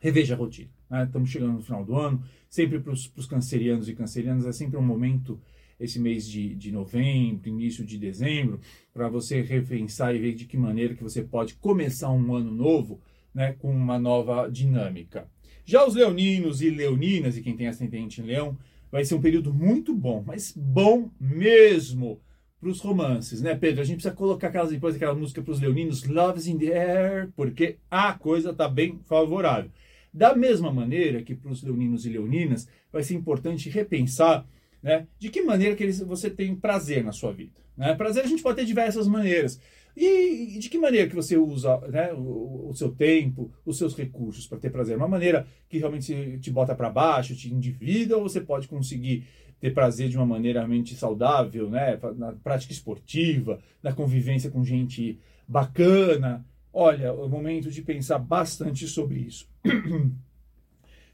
reveja 0.00 0.34
a 0.34 0.36
rotina. 0.36 0.70
Né? 0.90 1.04
Estamos 1.04 1.30
chegando 1.30 1.54
no 1.54 1.62
final 1.62 1.84
do 1.84 1.96
ano, 1.96 2.22
sempre 2.48 2.78
para 2.78 2.92
os 2.92 3.26
cancerianos 3.28 3.88
e 3.88 3.94
cancerianas 3.94 4.46
é 4.46 4.52
sempre 4.52 4.76
um 4.76 4.82
momento, 4.82 5.40
esse 5.78 5.98
mês 5.98 6.28
de, 6.28 6.54
de 6.54 6.70
novembro, 6.70 7.48
início 7.48 7.84
de 7.84 7.98
dezembro, 7.98 8.60
para 8.92 9.08
você 9.08 9.40
repensar 9.40 10.14
e 10.14 10.18
ver 10.18 10.34
de 10.34 10.44
que 10.44 10.56
maneira 10.56 10.94
que 10.94 11.02
você 11.02 11.22
pode 11.22 11.54
começar 11.54 12.10
um 12.10 12.34
ano 12.34 12.52
novo 12.52 13.00
né, 13.34 13.52
com 13.54 13.70
uma 13.70 13.98
nova 13.98 14.48
dinâmica. 14.48 15.28
Já 15.64 15.86
os 15.86 15.94
leoninos 15.94 16.60
e 16.60 16.70
leoninas, 16.70 17.36
e 17.36 17.42
quem 17.42 17.56
tem 17.56 17.66
ascendente 17.66 18.20
em 18.20 18.24
leão, 18.24 18.56
vai 18.92 19.04
ser 19.04 19.14
um 19.14 19.20
período 19.20 19.52
muito 19.52 19.94
bom, 19.94 20.22
mas 20.24 20.52
bom 20.56 21.10
mesmo 21.18 22.20
para 22.60 22.68
os 22.68 22.80
romances, 22.80 23.42
né, 23.42 23.54
Pedro? 23.54 23.80
A 23.80 23.84
gente 23.84 23.96
precisa 23.96 24.14
colocar 24.14 24.48
aquelas, 24.48 24.70
depois 24.70 24.94
aquela 24.94 25.14
música 25.14 25.42
para 25.42 25.52
os 25.52 25.60
leoninos, 25.60 26.04
Love's 26.04 26.46
in 26.46 26.58
the 26.58 26.72
Air, 26.72 27.32
porque 27.34 27.76
a 27.90 28.12
coisa 28.12 28.50
está 28.50 28.68
bem 28.68 29.00
favorável. 29.04 29.70
Da 30.14 30.32
mesma 30.32 30.72
maneira 30.72 31.22
que 31.22 31.34
para 31.34 31.50
os 31.50 31.64
leoninos 31.64 32.06
e 32.06 32.08
leoninas, 32.08 32.68
vai 32.92 33.02
ser 33.02 33.14
importante 33.14 33.68
repensar 33.68 34.46
né, 34.80 35.08
de 35.18 35.28
que 35.28 35.42
maneira 35.42 35.74
que 35.74 35.82
eles, 35.82 35.98
você 35.98 36.30
tem 36.30 36.54
prazer 36.54 37.02
na 37.02 37.10
sua 37.10 37.32
vida. 37.32 37.60
Né? 37.76 37.92
Prazer 37.96 38.22
a 38.22 38.28
gente 38.28 38.42
pode 38.42 38.56
ter 38.56 38.64
diversas 38.64 39.08
maneiras. 39.08 39.60
E, 39.96 40.56
e 40.56 40.58
de 40.60 40.68
que 40.68 40.78
maneira 40.78 41.08
que 41.08 41.16
você 41.16 41.36
usa 41.36 41.78
né, 41.88 42.12
o, 42.12 42.68
o, 42.68 42.74
seu 42.74 42.92
tempo, 42.92 43.50
os 43.66 43.76
seus 43.76 43.96
recursos 43.96 44.46
para 44.46 44.58
ter 44.58 44.70
prazer? 44.70 44.96
Uma 44.96 45.08
maneira 45.08 45.48
que 45.68 45.78
realmente 45.78 46.38
te 46.38 46.50
bota 46.50 46.76
para 46.76 46.90
baixo, 46.90 47.34
te 47.34 47.52
endivida, 47.52 48.16
ou 48.16 48.22
você 48.22 48.40
pode 48.40 48.68
conseguir 48.68 49.26
ter 49.58 49.72
prazer 49.72 50.08
de 50.08 50.16
uma 50.16 50.26
maneira 50.26 50.60
realmente 50.60 50.94
saudável, 50.94 51.68
né? 51.68 51.98
na 52.16 52.32
prática 52.32 52.72
esportiva, 52.72 53.58
na 53.82 53.92
convivência 53.92 54.48
com 54.48 54.64
gente 54.64 55.18
bacana. 55.48 56.44
Olha, 56.76 57.06
é 57.06 57.12
o 57.12 57.28
momento 57.28 57.70
de 57.70 57.80
pensar 57.82 58.18
bastante 58.18 58.88
sobre 58.88 59.20
isso. 59.20 59.48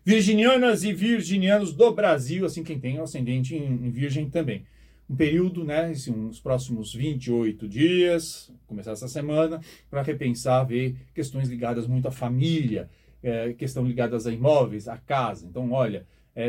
Virginianas 0.02 0.82
e 0.82 0.94
virginianos 0.94 1.74
do 1.74 1.92
Brasil, 1.92 2.46
assim 2.46 2.64
quem 2.64 2.80
tem 2.80 2.98
ascendente 2.98 3.54
em, 3.54 3.66
em 3.66 3.90
Virgem 3.90 4.30
também. 4.30 4.64
Um 5.08 5.14
período, 5.14 5.62
né, 5.62 5.88
assim, 5.90 6.12
uns 6.12 6.40
próximos 6.40 6.94
28 6.94 7.68
dias, 7.68 8.50
começar 8.66 8.92
essa 8.92 9.06
semana, 9.06 9.60
para 9.90 10.00
repensar, 10.00 10.64
ver 10.64 10.96
questões 11.14 11.50
ligadas 11.50 11.86
muito 11.86 12.08
à 12.08 12.10
família, 12.10 12.88
é, 13.22 13.52
questão 13.52 13.84
ligadas 13.84 14.26
a 14.26 14.32
imóveis, 14.32 14.88
a 14.88 14.96
casa. 14.96 15.46
Então, 15.46 15.70
olha, 15.72 16.06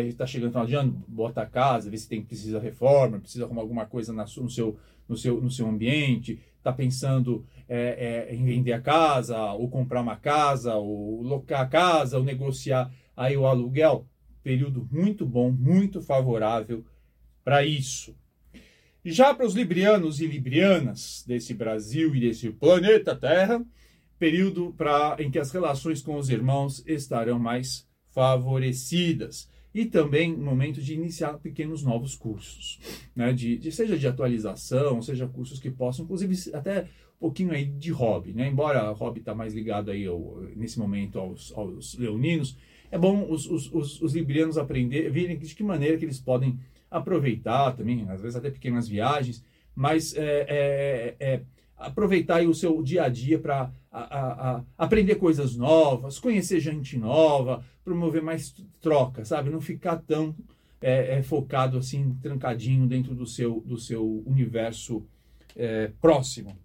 está 0.07 0.23
é, 0.23 0.27
chegando 0.27 0.47
no 0.47 0.51
final 0.51 0.67
de 0.67 0.75
ano, 0.75 1.03
bota 1.07 1.41
a 1.41 1.45
casa, 1.45 1.89
vê 1.89 1.97
se 1.97 2.07
tem 2.07 2.21
precisa 2.21 2.59
reforma, 2.59 3.19
precisa 3.19 3.45
arrumar 3.45 3.61
alguma 3.61 3.85
coisa 3.85 4.13
na, 4.13 4.23
no, 4.23 4.49
seu, 4.49 4.77
no, 5.07 5.17
seu, 5.17 5.41
no 5.41 5.49
seu 5.49 5.67
ambiente, 5.67 6.39
está 6.57 6.71
pensando 6.71 7.45
é, 7.67 8.27
é, 8.29 8.35
em 8.35 8.43
vender 8.45 8.73
a 8.73 8.81
casa, 8.81 9.51
ou 9.53 9.69
comprar 9.69 10.01
uma 10.01 10.15
casa, 10.15 10.75
ou 10.75 11.21
locar 11.21 11.61
a 11.61 11.65
casa, 11.65 12.17
ou 12.17 12.23
negociar 12.23 12.91
aí 13.15 13.35
o 13.35 13.45
aluguel. 13.45 14.07
Período 14.43 14.87
muito 14.91 15.25
bom, 15.25 15.51
muito 15.51 16.01
favorável 16.01 16.85
para 17.43 17.65
isso. 17.65 18.15
Já 19.03 19.33
para 19.33 19.47
os 19.47 19.55
librianos 19.55 20.19
e 20.19 20.27
librianas 20.27 21.23
desse 21.27 21.53
Brasil 21.53 22.15
e 22.15 22.19
desse 22.19 22.51
planeta 22.51 23.15
Terra, 23.15 23.63
período 24.19 24.73
pra, 24.77 25.15
em 25.19 25.31
que 25.31 25.39
as 25.39 25.51
relações 25.51 26.01
com 26.03 26.15
os 26.15 26.29
irmãos 26.29 26.83
estarão 26.85 27.39
mais 27.39 27.87
favorecidas 28.11 29.49
e 29.73 29.85
também 29.85 30.35
momento 30.35 30.81
de 30.81 30.93
iniciar 30.93 31.37
pequenos 31.39 31.83
novos 31.83 32.15
cursos, 32.15 32.79
né? 33.15 33.31
de, 33.31 33.57
de, 33.57 33.71
seja 33.71 33.97
de 33.97 34.07
atualização, 34.07 35.01
seja 35.01 35.27
cursos 35.27 35.59
que 35.59 35.69
possam, 35.69 36.05
inclusive 36.05 36.53
até 36.53 36.83
um 36.83 37.19
pouquinho 37.19 37.51
aí 37.51 37.65
de 37.65 37.91
hobby, 37.91 38.33
né? 38.33 38.47
embora 38.47 38.91
o 38.91 38.95
hobby 38.95 39.19
está 39.19 39.33
mais 39.33 39.53
ligado 39.53 39.91
aí 39.91 40.05
ao, 40.05 40.41
nesse 40.55 40.77
momento 40.77 41.19
aos, 41.19 41.53
aos, 41.55 41.97
leoninos, 41.97 42.57
é 42.91 42.97
bom 42.97 43.25
os, 43.29 43.49
os, 43.49 43.71
os, 43.71 44.01
os 44.01 44.13
librianos 44.13 44.57
aprender, 44.57 45.09
verem 45.09 45.37
de 45.37 45.55
que 45.55 45.63
maneira 45.63 45.97
que 45.97 46.03
eles 46.03 46.19
podem 46.19 46.59
aproveitar 46.89 47.71
também, 47.71 48.05
às 48.09 48.21
vezes 48.21 48.35
até 48.35 48.49
pequenas 48.49 48.87
viagens, 48.87 49.41
mas 49.73 50.13
é, 50.15 50.45
é, 50.49 51.15
é 51.19 51.41
aproveitar 51.81 52.43
o 52.43 52.53
seu 52.53 52.81
dia 52.81 53.03
a 53.03 53.09
dia 53.09 53.39
para 53.39 53.71
aprender 54.77 55.15
coisas 55.15 55.55
novas, 55.55 56.19
conhecer 56.19 56.59
gente 56.59 56.97
nova, 56.97 57.63
promover 57.83 58.21
mais 58.21 58.53
troca, 58.79 59.25
sabe? 59.25 59.49
Não 59.49 59.61
ficar 59.61 59.97
tão 59.97 60.35
é, 60.81 61.17
é, 61.17 61.23
focado 61.23 61.77
assim, 61.77 62.17
trancadinho 62.21 62.87
dentro 62.87 63.13
do 63.13 63.25
seu, 63.25 63.61
do 63.61 63.77
seu 63.77 64.23
universo 64.25 65.05
é, 65.55 65.91
próximo. 65.99 66.57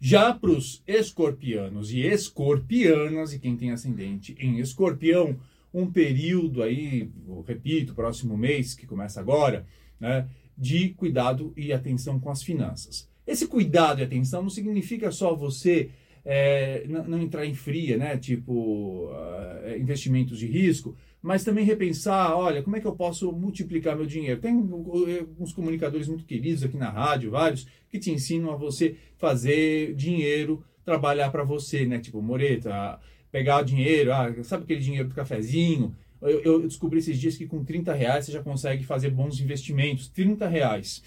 Já 0.00 0.32
para 0.32 0.50
os 0.50 0.82
escorpianos 0.86 1.92
e 1.92 2.00
escorpianas, 2.00 3.32
e 3.32 3.38
quem 3.40 3.56
tem 3.56 3.72
ascendente 3.72 4.36
em 4.38 4.60
escorpião, 4.60 5.36
um 5.74 5.90
período 5.90 6.62
aí, 6.62 7.10
repito, 7.46 7.94
próximo 7.94 8.36
mês, 8.36 8.74
que 8.74 8.86
começa 8.86 9.20
agora, 9.20 9.66
né, 9.98 10.28
de 10.56 10.90
cuidado 10.90 11.52
e 11.56 11.72
atenção 11.72 12.20
com 12.20 12.30
as 12.30 12.42
finanças. 12.42 13.07
Esse 13.28 13.46
cuidado 13.46 14.00
e 14.00 14.04
atenção 14.04 14.40
não 14.40 14.48
significa 14.48 15.12
só 15.12 15.34
você 15.34 15.90
é, 16.24 16.86
não, 16.88 17.20
entrar 17.20 17.44
em 17.44 17.54
fria, 17.54 17.98
né? 17.98 18.16
Tipo, 18.16 19.10
uh, 19.10 19.76
investimentos 19.78 20.38
de 20.38 20.46
risco, 20.46 20.96
mas 21.20 21.44
também 21.44 21.64
repensar, 21.64 22.34
olha, 22.34 22.62
como 22.62 22.76
é 22.76 22.80
que 22.80 22.86
eu 22.86 22.96
posso 22.96 23.30
multiplicar 23.30 23.94
meu 23.94 24.06
dinheiro? 24.06 24.40
Tem 24.40 24.52
alguns 24.52 25.52
comunicadores 25.52 26.08
muito 26.08 26.24
queridos 26.24 26.62
aqui 26.62 26.78
na 26.78 26.88
rádio, 26.88 27.30
vários, 27.30 27.66
que 27.90 27.98
te 27.98 28.10
ensinam 28.10 28.50
a 28.50 28.56
você 28.56 28.96
fazer 29.18 29.94
dinheiro 29.94 30.64
trabalhar 30.82 31.30
para 31.30 31.44
você, 31.44 31.84
né? 31.84 31.98
Tipo, 31.98 32.22
Moreta, 32.22 32.98
pegar 33.30 33.60
o 33.60 33.64
dinheiro, 33.64 34.10
ah, 34.10 34.34
sabe 34.42 34.64
aquele 34.64 34.80
dinheiro 34.80 35.08
do 35.08 35.14
cafezinho? 35.14 35.94
Eu, 36.20 36.40
eu, 36.40 36.62
descobri 36.62 36.98
esses 36.98 37.18
dias 37.18 37.36
que 37.36 37.46
com 37.46 37.62
30 37.62 37.92
reais 37.92 38.24
você 38.24 38.32
já 38.32 38.42
consegue 38.42 38.84
fazer 38.84 39.10
bons 39.10 39.38
investimentos. 39.38 40.08
30 40.08 40.48
reais. 40.48 41.02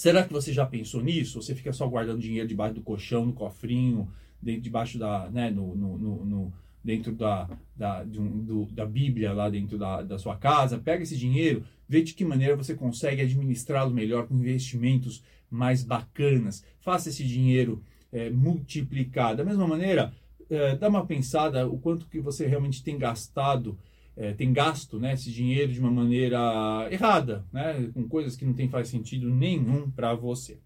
Será 0.00 0.24
que 0.24 0.32
você 0.32 0.50
já 0.50 0.64
pensou 0.64 1.02
nisso? 1.02 1.42
Você 1.42 1.54
fica 1.54 1.74
só 1.74 1.86
guardando 1.86 2.22
dinheiro 2.22 2.48
debaixo 2.48 2.74
do 2.76 2.80
colchão, 2.80 3.26
no 3.26 3.34
cofrinho, 3.34 4.10
dentro, 4.40 4.62
debaixo 4.62 4.98
da, 4.98 5.28
né, 5.28 5.50
no, 5.50 5.76
no, 5.76 5.98
no, 5.98 6.24
no 6.24 6.52
dentro 6.82 7.12
da, 7.12 7.46
da, 7.76 8.02
um, 8.16 8.42
do, 8.42 8.64
da 8.72 8.86
Bíblia, 8.86 9.34
lá 9.34 9.50
dentro 9.50 9.76
da, 9.76 10.00
da 10.00 10.18
sua 10.18 10.38
casa, 10.38 10.78
pega 10.78 11.02
esse 11.02 11.18
dinheiro, 11.18 11.66
vê 11.86 12.00
de 12.00 12.14
que 12.14 12.24
maneira 12.24 12.56
você 12.56 12.74
consegue 12.74 13.20
administrá-lo 13.20 13.90
melhor 13.90 14.26
com 14.26 14.36
investimentos 14.36 15.22
mais 15.50 15.84
bacanas. 15.84 16.64
Faça 16.80 17.10
esse 17.10 17.22
dinheiro 17.22 17.82
é, 18.10 18.30
multiplicar. 18.30 19.36
Da 19.36 19.44
mesma 19.44 19.68
maneira, 19.68 20.14
é, 20.48 20.76
dá 20.76 20.88
uma 20.88 21.04
pensada 21.04 21.68
o 21.68 21.78
quanto 21.78 22.06
que 22.06 22.20
você 22.20 22.46
realmente 22.46 22.82
tem 22.82 22.96
gastado 22.96 23.78
é, 24.16 24.32
tem 24.32 24.52
gasto 24.52 24.98
né, 24.98 25.14
esse 25.14 25.30
dinheiro 25.30 25.72
de 25.72 25.80
uma 25.80 25.90
maneira 25.90 26.88
errada, 26.90 27.44
né, 27.52 27.90
com 27.94 28.08
coisas 28.08 28.36
que 28.36 28.44
não 28.44 28.52
tem 28.52 28.68
faz 28.68 28.88
sentido 28.88 29.28
nenhum 29.30 29.90
para 29.90 30.14
você. 30.14 30.58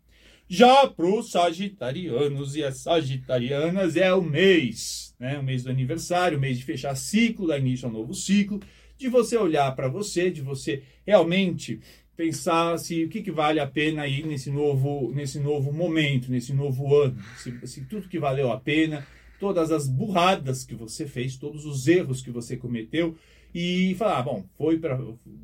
Já 0.46 0.86
para 0.86 1.06
os 1.06 1.30
sagitarianos 1.30 2.54
e 2.54 2.62
as 2.62 2.78
sagitarianas 2.78 3.96
é 3.96 4.12
o 4.12 4.22
mês, 4.22 5.14
né, 5.18 5.38
o 5.38 5.42
mês 5.42 5.64
do 5.64 5.70
aniversário, 5.70 6.36
o 6.36 6.40
mês 6.40 6.58
de 6.58 6.64
fechar 6.64 6.94
ciclo, 6.96 7.46
dar 7.46 7.58
início 7.58 7.86
ao 7.86 7.92
novo 7.92 8.12
ciclo, 8.12 8.60
de 8.96 9.08
você 9.08 9.36
olhar 9.36 9.74
para 9.74 9.88
você, 9.88 10.30
de 10.30 10.42
você 10.42 10.82
realmente 11.06 11.80
pensar 12.16 12.78
se 12.78 13.04
o 13.04 13.08
que, 13.08 13.22
que 13.22 13.30
vale 13.30 13.58
a 13.58 13.66
pena 13.66 14.02
aí 14.02 14.22
nesse 14.22 14.50
novo, 14.50 15.12
nesse 15.14 15.40
novo 15.40 15.72
momento, 15.72 16.30
nesse 16.30 16.52
novo 16.52 16.94
ano, 16.94 17.16
se, 17.36 17.66
se 17.66 17.84
tudo 17.84 18.08
que 18.08 18.18
valeu 18.18 18.52
a 18.52 18.60
pena, 18.60 19.06
todas 19.44 19.70
as 19.70 19.86
burradas 19.86 20.64
que 20.64 20.74
você 20.74 21.06
fez, 21.06 21.36
todos 21.36 21.66
os 21.66 21.86
erros 21.86 22.22
que 22.22 22.30
você 22.30 22.56
cometeu, 22.56 23.14
e 23.54 23.94
falar, 23.96 24.20
ah, 24.20 24.22
bom, 24.22 24.44
foi 24.56 24.78
para 24.78 24.98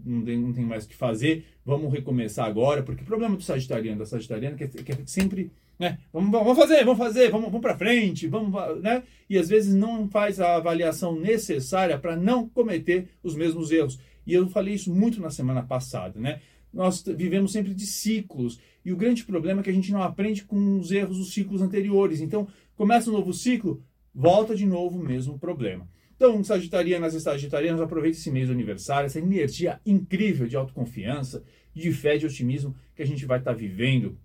não 0.06 0.54
tem, 0.54 0.64
mais 0.64 0.86
o 0.86 0.88
que 0.88 0.96
fazer, 0.96 1.44
vamos 1.66 1.92
recomeçar 1.92 2.46
agora, 2.46 2.82
porque 2.82 3.02
o 3.02 3.06
problema 3.06 3.36
do 3.36 3.42
sagitariano, 3.42 3.98
da 3.98 4.06
sagitariana, 4.06 4.56
é 4.58 4.66
que 4.66 4.92
é 4.92 4.98
sempre 5.04 5.52
né? 5.78 5.98
Vamos, 6.12 6.30
vamos 6.30 6.58
fazer, 6.58 6.84
vamos 6.84 6.98
fazer, 6.98 7.30
vamos, 7.30 7.46
vamos 7.46 7.60
para 7.60 7.76
frente, 7.76 8.26
vamos, 8.26 8.82
né? 8.82 9.02
E 9.28 9.36
às 9.36 9.48
vezes 9.48 9.74
não 9.74 10.08
faz 10.08 10.40
a 10.40 10.56
avaliação 10.56 11.18
necessária 11.18 11.98
para 11.98 12.16
não 12.16 12.48
cometer 12.48 13.08
os 13.22 13.34
mesmos 13.34 13.70
erros. 13.70 13.98
E 14.26 14.34
eu 14.34 14.46
falei 14.48 14.74
isso 14.74 14.94
muito 14.94 15.20
na 15.20 15.30
semana 15.30 15.62
passada, 15.62 16.18
né? 16.18 16.40
Nós 16.72 17.02
vivemos 17.02 17.52
sempre 17.52 17.74
de 17.74 17.86
ciclos 17.86 18.60
e 18.84 18.92
o 18.92 18.96
grande 18.96 19.24
problema 19.24 19.60
é 19.60 19.64
que 19.64 19.70
a 19.70 19.72
gente 19.72 19.92
não 19.92 20.02
aprende 20.02 20.44
com 20.44 20.78
os 20.78 20.90
erros 20.90 21.18
dos 21.18 21.32
ciclos 21.32 21.60
anteriores. 21.60 22.20
Então, 22.20 22.48
começa 22.76 23.10
um 23.10 23.12
novo 23.12 23.32
ciclo, 23.32 23.82
volta 24.14 24.54
de 24.54 24.66
novo 24.66 24.98
o 24.98 25.02
mesmo 25.02 25.38
problema. 25.38 25.88
Então, 26.16 26.42
sagitarianas 26.44 27.14
e 27.14 27.20
sagitarianos, 27.20 27.80
aproveite 27.80 28.18
esse 28.18 28.30
mês 28.30 28.48
do 28.48 28.52
aniversário, 28.52 29.06
essa 29.06 29.18
energia 29.18 29.80
incrível 29.86 30.46
de 30.46 30.56
autoconfiança, 30.56 31.42
de 31.74 31.90
fé, 31.92 32.18
de 32.18 32.26
otimismo 32.26 32.74
que 32.94 33.02
a 33.02 33.06
gente 33.06 33.24
vai 33.24 33.38
estar 33.38 33.52
tá 33.52 33.56
vivendo 33.56 34.18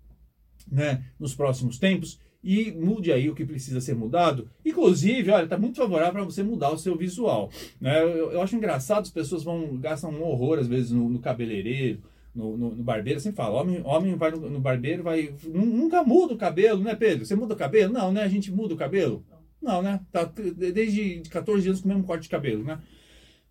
né, 0.70 1.04
nos 1.18 1.34
próximos 1.34 1.78
tempos 1.78 2.18
e 2.42 2.70
mude 2.70 3.10
aí 3.10 3.28
o 3.28 3.34
que 3.34 3.44
precisa 3.44 3.80
ser 3.80 3.94
mudado. 3.94 4.48
Inclusive, 4.64 5.30
olha, 5.30 5.44
está 5.44 5.58
muito 5.58 5.78
favorável 5.78 6.12
para 6.12 6.24
você 6.24 6.42
mudar 6.42 6.70
o 6.70 6.78
seu 6.78 6.96
visual. 6.96 7.50
Né? 7.80 8.00
Eu, 8.02 8.32
eu, 8.32 8.42
acho 8.42 8.54
engraçado, 8.54 9.02
as 9.02 9.10
pessoas 9.10 9.42
vão 9.42 9.76
gastam 9.78 10.10
um 10.10 10.22
horror 10.22 10.58
às 10.58 10.68
vezes 10.68 10.92
no, 10.92 11.08
no 11.08 11.18
cabeleireiro, 11.18 12.02
no, 12.34 12.56
no, 12.56 12.74
no, 12.74 12.84
barbeiro, 12.84 13.18
assim 13.18 13.32
fala, 13.32 13.60
homem, 13.60 13.80
homem 13.84 14.14
vai 14.14 14.30
no, 14.30 14.50
no, 14.50 14.60
barbeiro, 14.60 15.02
vai. 15.02 15.34
Nunca 15.44 16.04
muda 16.04 16.34
o 16.34 16.36
cabelo, 16.36 16.82
né, 16.82 16.94
Pedro? 16.94 17.24
Você 17.24 17.34
muda 17.34 17.54
o 17.54 17.56
cabelo? 17.56 17.92
Não, 17.92 18.12
né? 18.12 18.22
A 18.22 18.28
gente 18.28 18.52
muda 18.52 18.74
o 18.74 18.76
cabelo? 18.76 19.24
Não, 19.60 19.82
né? 19.82 20.00
Tá 20.12 20.24
desde 20.56 21.22
14 21.30 21.68
anos 21.68 21.80
com 21.80 21.86
o 21.86 21.88
mesmo 21.88 22.04
corte 22.04 22.22
de 22.22 22.28
cabelo, 22.28 22.64
né? 22.64 22.78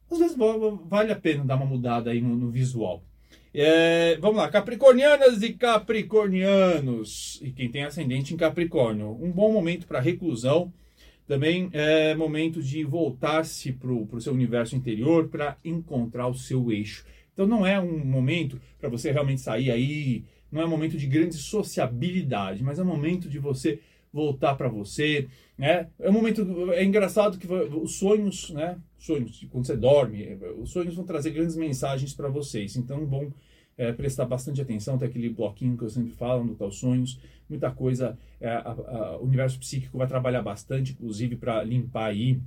Às 0.10 0.20
vezes 0.20 0.38
vale 0.38 1.12
a 1.12 1.16
pena 1.16 1.44
dar 1.44 1.56
uma 1.56 1.66
mudada 1.66 2.12
aí 2.12 2.22
no, 2.22 2.50
visual. 2.52 3.04
É, 3.54 4.18
vamos 4.18 4.38
lá, 4.38 4.50
Capricornianas 4.50 5.42
e 5.42 5.54
Capricornianos. 5.54 7.40
E 7.42 7.52
quem 7.52 7.70
tem 7.70 7.84
ascendente 7.84 8.34
em 8.34 8.38
Capricórnio. 8.38 9.18
Um 9.22 9.32
bom 9.32 9.52
momento 9.52 9.88
para 9.88 10.00
reclusão. 10.00 10.72
Também 11.28 11.70
é 11.74 12.14
momento 12.14 12.62
de 12.62 12.84
voltar-se 12.84 13.72
para 13.72 13.92
o 13.92 14.22
seu 14.22 14.32
universo 14.32 14.76
interior 14.76 15.28
para 15.28 15.58
encontrar 15.66 16.28
o 16.28 16.36
seu 16.36 16.72
eixo. 16.72 17.04
Então 17.34 17.48
não 17.48 17.66
é 17.66 17.80
um 17.80 18.06
momento 18.06 18.62
para 18.80 18.90
você 18.90 19.12
realmente 19.12 19.42
sair 19.42 19.72
aí, 19.72 20.24
não 20.52 20.62
é 20.62 20.66
um 20.66 20.70
momento 20.70 20.98
de 20.98 21.08
grande 21.08 21.36
sociabilidade, 21.36 22.64
mas 22.64 22.78
é 22.78 22.84
um 22.84 22.86
momento 22.86 23.28
de 23.28 23.40
você 23.40 23.80
voltar 24.16 24.56
para 24.56 24.70
você, 24.70 25.28
né? 25.58 25.90
É 26.00 26.10
um 26.10 26.14
momento 26.14 26.72
é 26.72 26.86
engraçado 26.86 27.38
que 27.38 27.46
os 27.46 27.98
sonhos, 27.98 28.50
né? 28.52 28.78
Sonhos 28.98 29.46
quando 29.52 29.68
você 29.68 29.76
dorme, 29.76 30.40
os 30.58 30.72
sonhos 30.72 30.96
vão 30.96 31.04
trazer 31.04 31.32
grandes 31.32 31.58
mensagens 31.58 32.14
para 32.14 32.30
vocês. 32.30 32.78
Então, 32.78 33.02
é 33.02 33.06
bom 33.06 33.30
é, 33.78 33.92
prestar 33.92 34.26
bastante 34.26 34.62
atenção, 34.62 34.98
tem 34.98 35.10
aquele 35.10 35.30
bloquinho 35.30 35.78
que 35.78 35.84
eu 35.84 35.90
sempre 35.90 36.14
falo 36.14 36.46
no 36.46 36.56
tal 36.56 36.72
sonhos, 36.72 37.20
muita 37.50 37.70
coisa, 37.72 38.18
é, 38.40 38.50
a, 38.50 38.72
a, 38.72 39.18
o 39.18 39.26
universo 39.26 39.60
psíquico 39.60 39.98
vai 39.98 40.08
trabalhar 40.08 40.42
bastante, 40.42 40.94
inclusive 40.94 41.36
para 41.36 41.62
limpar 41.62 42.06
aí 42.06 42.40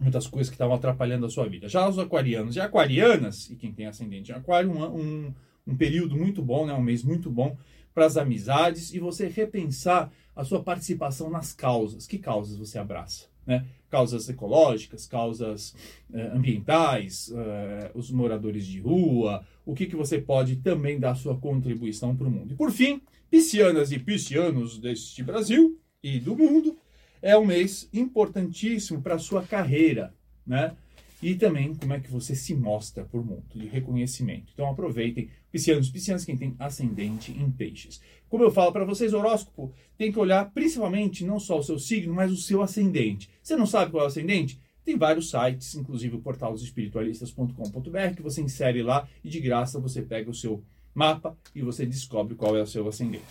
muitas 0.00 0.28
coisas 0.28 0.48
que 0.48 0.54
estavam 0.54 0.76
atrapalhando 0.76 1.26
a 1.26 1.28
sua 1.28 1.48
vida. 1.48 1.68
Já 1.68 1.88
os 1.88 1.98
aquarianos 1.98 2.54
e 2.54 2.60
aquarianas, 2.60 3.50
e 3.50 3.56
quem 3.56 3.72
tem 3.72 3.86
ascendente 3.86 4.30
em 4.30 4.34
aquário, 4.34 4.70
um, 4.70 4.84
um, 4.84 5.34
um 5.66 5.76
período 5.76 6.16
muito 6.16 6.40
bom, 6.40 6.64
né, 6.66 6.72
um 6.72 6.82
mês 6.82 7.02
muito 7.02 7.28
bom 7.28 7.56
para 7.92 8.06
as 8.06 8.16
amizades 8.16 8.92
e 8.92 8.98
você 8.98 9.28
repensar 9.28 10.10
a 10.34 10.44
sua 10.44 10.62
participação 10.62 11.30
nas 11.30 11.52
causas. 11.52 12.06
Que 12.06 12.18
causas 12.18 12.56
você 12.56 12.78
abraça? 12.78 13.26
Né? 13.46 13.64
Causas 13.90 14.28
ecológicas, 14.28 15.06
causas 15.06 15.74
eh, 16.12 16.30
ambientais, 16.34 17.30
eh, 17.34 17.90
os 17.94 18.10
moradores 18.10 18.66
de 18.66 18.80
rua, 18.80 19.44
o 19.64 19.74
que, 19.74 19.86
que 19.86 19.96
você 19.96 20.18
pode 20.18 20.56
também 20.56 20.98
dar 20.98 21.14
sua 21.14 21.36
contribuição 21.36 22.16
para 22.16 22.26
o 22.26 22.30
mundo. 22.30 22.52
E 22.52 22.56
por 22.56 22.72
fim, 22.72 23.02
piscianas 23.30 23.92
e 23.92 23.98
piscianos 23.98 24.78
deste 24.78 25.22
Brasil 25.22 25.78
e 26.02 26.18
do 26.18 26.36
mundo, 26.36 26.76
é 27.20 27.36
um 27.36 27.44
mês 27.44 27.88
importantíssimo 27.92 29.00
para 29.00 29.14
a 29.14 29.18
sua 29.18 29.42
carreira, 29.42 30.14
né? 30.46 30.76
E 31.24 31.34
também 31.36 31.74
como 31.74 31.94
é 31.94 31.98
que 31.98 32.10
você 32.10 32.34
se 32.34 32.54
mostra 32.54 33.02
por 33.02 33.24
mundo, 33.24 33.44
de 33.54 33.66
reconhecimento. 33.66 34.52
Então 34.52 34.68
aproveitem, 34.68 35.30
piscianos, 35.50 35.88
piscianos 35.88 36.22
quem 36.22 36.36
tem 36.36 36.54
ascendente 36.58 37.32
em 37.32 37.50
peixes. 37.50 37.98
Como 38.28 38.44
eu 38.44 38.50
falo 38.50 38.70
para 38.72 38.84
vocês, 38.84 39.14
horóscopo 39.14 39.72
tem 39.96 40.12
que 40.12 40.18
olhar 40.18 40.50
principalmente 40.52 41.24
não 41.24 41.40
só 41.40 41.58
o 41.58 41.62
seu 41.62 41.78
signo, 41.78 42.12
mas 42.12 42.30
o 42.30 42.36
seu 42.36 42.60
ascendente. 42.60 43.30
Você 43.42 43.56
não 43.56 43.64
sabe 43.64 43.90
qual 43.90 44.02
é 44.02 44.04
o 44.04 44.08
ascendente? 44.08 44.60
Tem 44.84 44.98
vários 44.98 45.30
sites, 45.30 45.74
inclusive 45.74 46.14
o 46.14 46.20
portal 46.20 46.52
dos 46.52 46.62
espiritualistas.com.br, 46.62 48.14
que 48.14 48.22
você 48.22 48.42
insere 48.42 48.82
lá 48.82 49.08
e 49.24 49.30
de 49.30 49.40
graça 49.40 49.80
você 49.80 50.02
pega 50.02 50.30
o 50.30 50.34
seu 50.34 50.62
mapa 50.94 51.34
e 51.54 51.62
você 51.62 51.86
descobre 51.86 52.34
qual 52.34 52.54
é 52.54 52.60
o 52.60 52.66
seu 52.66 52.86
ascendente. 52.86 53.24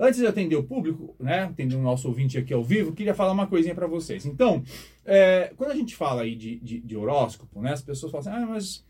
Antes 0.00 0.20
de 0.20 0.26
atender 0.26 0.54
o 0.54 0.62
público, 0.62 1.16
né, 1.18 1.40
atender 1.40 1.74
o 1.74 1.82
nosso 1.82 2.06
ouvinte 2.06 2.38
aqui 2.38 2.54
ao 2.54 2.62
vivo, 2.62 2.92
queria 2.92 3.14
falar 3.14 3.32
uma 3.32 3.48
coisinha 3.48 3.74
para 3.74 3.86
vocês. 3.88 4.24
Então, 4.24 4.62
é, 5.04 5.52
quando 5.56 5.72
a 5.72 5.74
gente 5.74 5.96
fala 5.96 6.22
aí 6.22 6.36
de, 6.36 6.60
de, 6.60 6.80
de, 6.80 6.96
horóscopo, 6.96 7.60
né, 7.60 7.72
as 7.72 7.82
pessoas 7.82 8.12
falam 8.12 8.28
assim, 8.28 8.44
ah, 8.44 8.46
mas 8.46 8.86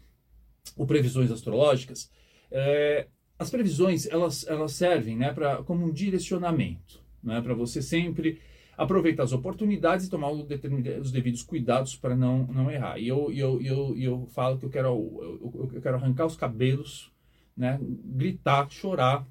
o 0.77 0.87
previsões 0.87 1.31
astrológicas, 1.31 2.11
é, 2.51 3.07
as 3.39 3.49
previsões 3.49 4.07
elas, 4.07 4.47
elas 4.47 4.73
servem 4.73 5.17
né, 5.17 5.33
pra, 5.33 5.63
como 5.63 5.87
um 5.87 5.93
direcionamento, 5.93 7.01
né, 7.23 7.41
para 7.41 7.55
você 7.55 7.81
sempre 7.81 8.41
aproveitar 8.77 9.23
as 9.23 9.33
oportunidades 9.33 10.07
e 10.07 10.11
tomar 10.11 10.31
os 10.31 11.11
devidos 11.11 11.43
cuidados 11.43 11.97
para 11.97 12.15
não, 12.15 12.47
não 12.47 12.71
errar. 12.71 12.99
E 12.99 13.09
eu, 13.09 13.33
eu, 13.33 13.61
eu, 13.63 13.97
eu 13.97 14.27
falo 14.27 14.59
que 14.59 14.67
eu 14.67 14.71
quero, 14.71 14.89
eu, 14.89 15.71
eu 15.73 15.81
quero 15.81 15.97
arrancar 15.97 16.27
os 16.27 16.37
cabelos, 16.37 17.11
né, 17.57 17.81
gritar, 17.81 18.71
chorar 18.71 19.27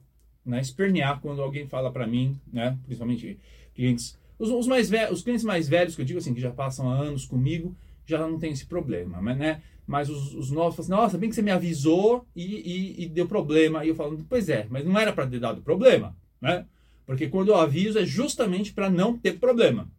né, 0.47 0.61
espernear 0.61 1.19
quando 1.19 1.41
alguém 1.41 1.67
fala 1.67 1.91
para 1.91 2.07
mim, 2.07 2.39
né, 2.51 2.77
principalmente 2.85 3.37
clientes, 3.75 4.17
os, 4.39 4.49
os, 4.49 4.65
mais 4.65 4.89
velhos, 4.89 5.17
os 5.17 5.23
clientes 5.23 5.43
mais 5.43 5.67
velhos 5.67 5.95
que 5.95 6.01
eu 6.01 6.05
digo 6.05 6.19
assim, 6.19 6.33
que 6.33 6.39
já 6.39 6.51
passam 6.51 6.89
há 6.89 6.95
anos 6.95 7.25
comigo, 7.25 7.75
já 8.05 8.17
não 8.19 8.39
tem 8.39 8.53
esse 8.53 8.65
problema, 8.65 9.21
mas, 9.21 9.37
né, 9.37 9.61
mas 9.85 10.09
os, 10.09 10.33
os 10.33 10.49
novos 10.49 10.75
falam 10.75 10.85
assim, 10.85 11.03
nossa, 11.03 11.17
bem 11.17 11.29
que 11.29 11.35
você 11.35 11.41
me 11.41 11.51
avisou 11.51 12.25
e, 12.35 12.43
e, 12.43 13.03
e 13.03 13.09
deu 13.09 13.27
problema, 13.27 13.83
e 13.83 13.89
eu 13.89 13.95
falo, 13.95 14.25
pois 14.29 14.47
é, 14.47 14.65
mas 14.69 14.85
não 14.85 14.97
era 14.97 15.11
para 15.11 15.27
ter 15.27 15.39
dado 15.39 15.61
problema, 15.61 16.15
né, 16.41 16.65
porque 17.05 17.27
quando 17.27 17.49
eu 17.49 17.55
aviso 17.55 17.99
é 17.99 18.05
justamente 18.05 18.73
para 18.73 18.89
não 18.89 19.17
ter 19.17 19.39
problema. 19.39 19.89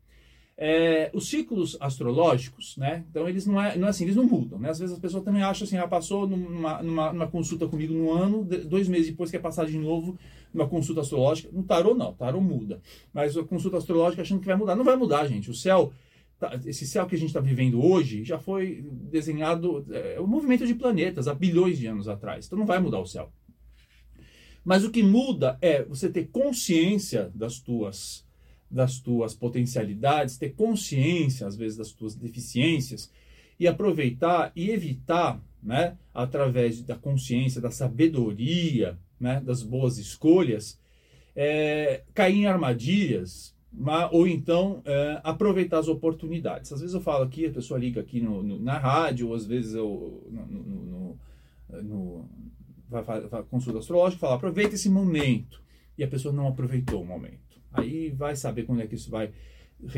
É, 0.60 1.08
os 1.14 1.28
ciclos 1.28 1.76
astrológicos, 1.78 2.76
né? 2.76 3.04
Então 3.08 3.28
eles 3.28 3.46
não 3.46 3.62
é, 3.62 3.78
não 3.78 3.86
é 3.86 3.90
assim, 3.90 4.02
eles 4.02 4.16
não 4.16 4.24
mudam, 4.24 4.58
né? 4.58 4.68
Às 4.68 4.80
vezes 4.80 4.92
as 4.92 5.00
pessoas 5.00 5.22
também 5.22 5.40
acham 5.40 5.64
assim, 5.64 5.76
ah, 5.76 5.86
passou 5.86 6.26
numa, 6.26 6.82
numa, 6.82 7.12
numa 7.12 7.26
consulta 7.28 7.68
comigo 7.68 7.94
no 7.94 8.10
ano, 8.10 8.44
dois 8.44 8.88
meses 8.88 9.06
depois 9.06 9.30
quer 9.30 9.38
passar 9.38 9.66
de 9.66 9.78
novo 9.78 10.18
numa 10.58 10.68
consulta 10.68 11.00
astrológica. 11.00 11.48
No 11.52 11.62
tarô 11.62 11.94
não, 11.94 12.12
tarô 12.12 12.40
muda. 12.40 12.80
Mas 13.12 13.36
a 13.36 13.44
consulta 13.44 13.76
astrológica 13.76 14.22
achando 14.22 14.40
que 14.40 14.46
vai 14.46 14.56
mudar. 14.56 14.74
Não 14.74 14.84
vai 14.84 14.96
mudar, 14.96 15.26
gente. 15.26 15.50
O 15.50 15.54
céu, 15.54 15.92
tá, 16.38 16.58
esse 16.66 16.86
céu 16.86 17.06
que 17.06 17.14
a 17.14 17.18
gente 17.18 17.28
está 17.28 17.40
vivendo 17.40 17.82
hoje 17.82 18.24
já 18.24 18.38
foi 18.38 18.84
desenhado, 19.10 19.86
é 19.90 20.20
um 20.20 20.26
movimento 20.26 20.66
de 20.66 20.74
planetas 20.74 21.28
há 21.28 21.34
bilhões 21.34 21.78
de 21.78 21.86
anos 21.86 22.08
atrás. 22.08 22.46
Então 22.46 22.58
não 22.58 22.66
vai 22.66 22.80
mudar 22.80 22.98
o 22.98 23.06
céu. 23.06 23.32
Mas 24.64 24.84
o 24.84 24.90
que 24.90 25.02
muda 25.02 25.56
é 25.62 25.82
você 25.84 26.10
ter 26.10 26.28
consciência 26.28 27.30
das 27.34 27.58
tuas 27.60 28.26
das 28.70 28.98
tuas 28.98 29.34
potencialidades, 29.34 30.36
ter 30.36 30.50
consciência, 30.50 31.46
às 31.46 31.56
vezes, 31.56 31.78
das 31.78 31.90
tuas 31.90 32.14
deficiências 32.14 33.10
e 33.58 33.66
aproveitar 33.66 34.52
e 34.54 34.70
evitar, 34.70 35.42
né, 35.62 35.96
através 36.12 36.82
da 36.82 36.94
consciência, 36.94 37.62
da 37.62 37.70
sabedoria, 37.70 38.98
né, 39.20 39.40
das 39.40 39.62
boas 39.62 39.98
escolhas, 39.98 40.78
é, 41.34 42.02
cair 42.14 42.36
em 42.36 42.46
armadilhas 42.46 43.56
ou 44.10 44.26
então 44.26 44.82
é, 44.84 45.20
aproveitar 45.22 45.78
as 45.78 45.88
oportunidades. 45.88 46.72
Às 46.72 46.80
vezes 46.80 46.94
eu 46.94 47.00
falo 47.00 47.24
aqui, 47.24 47.46
a 47.46 47.52
pessoa 47.52 47.78
liga 47.78 48.00
aqui 48.00 48.20
no, 48.20 48.42
no, 48.42 48.58
na 48.58 48.78
rádio, 48.78 49.28
ou 49.28 49.34
às 49.34 49.46
vezes 49.46 49.74
eu 49.74 50.26
no, 50.30 51.18
no 51.82 52.28
vai, 52.88 53.02
vai, 53.02 53.42
consulta 53.44 53.78
astrológica, 53.78 54.20
fala 54.20 54.36
aproveita 54.36 54.74
esse 54.74 54.88
momento 54.88 55.62
e 55.96 56.02
a 56.02 56.08
pessoa 56.08 56.32
não 56.32 56.48
aproveitou 56.48 57.02
o 57.02 57.06
momento. 57.06 57.60
Aí 57.72 58.10
vai 58.10 58.34
saber 58.34 58.64
quando 58.64 58.80
é 58.80 58.86
que 58.86 58.94
isso 58.94 59.10
vai 59.10 59.30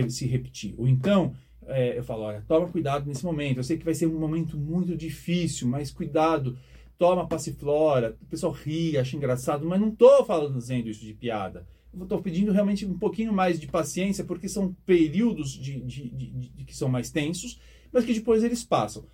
se 0.08 0.26
repetir. 0.26 0.74
Ou 0.76 0.88
então, 0.88 1.34
é, 1.66 1.96
eu 1.96 2.02
falo, 2.02 2.22
olha, 2.22 2.44
toma 2.46 2.68
cuidado 2.68 3.06
nesse 3.06 3.24
momento. 3.24 3.58
Eu 3.58 3.64
sei 3.64 3.78
que 3.78 3.84
vai 3.84 3.94
ser 3.94 4.06
um 4.06 4.18
momento 4.18 4.56
muito 4.56 4.96
difícil, 4.96 5.68
mas 5.68 5.90
cuidado, 5.90 6.58
toma 7.00 7.26
passiflora. 7.26 8.14
O 8.20 8.26
pessoal 8.26 8.52
ri, 8.52 8.98
acha 8.98 9.16
engraçado, 9.16 9.66
mas 9.66 9.80
não 9.80 9.88
estou 9.88 10.22
falando 10.22 10.58
dizendo 10.58 10.90
isso 10.90 11.02
de 11.02 11.14
piada. 11.14 11.66
Estou 11.98 12.20
pedindo 12.20 12.52
realmente 12.52 12.84
um 12.84 12.98
pouquinho 12.98 13.32
mais 13.32 13.58
de 13.58 13.66
paciência, 13.66 14.22
porque 14.22 14.50
são 14.50 14.76
períodos 14.84 15.50
de, 15.50 15.80
de, 15.80 16.10
de, 16.10 16.30
de, 16.30 16.64
que 16.64 16.76
são 16.76 16.90
mais 16.90 17.10
tensos, 17.10 17.58
mas 17.90 18.04
que 18.04 18.12
depois 18.12 18.44
eles 18.44 18.62
passam. 18.62 19.06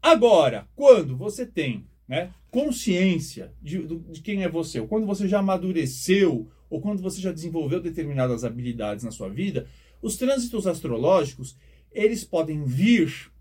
Agora, 0.00 0.68
quando 0.76 1.16
você 1.16 1.44
tem 1.44 1.84
né, 2.06 2.32
consciência 2.48 3.52
de, 3.60 3.84
de 3.86 4.22
quem 4.22 4.44
é 4.44 4.48
você, 4.48 4.78
ou 4.78 4.86
quando 4.86 5.04
você 5.04 5.26
já 5.26 5.40
amadureceu 5.40 6.48
ou 6.70 6.80
quando 6.80 7.02
você 7.02 7.20
já 7.20 7.32
desenvolveu 7.32 7.80
determinadas 7.80 8.44
habilidades 8.44 9.04
na 9.04 9.10
sua 9.10 9.28
vida, 9.28 9.66
os 10.00 10.16
trânsitos 10.16 10.64
astrológicos, 10.64 11.56
eles 11.90 12.22
podem 12.22 12.64
vir 12.64 13.31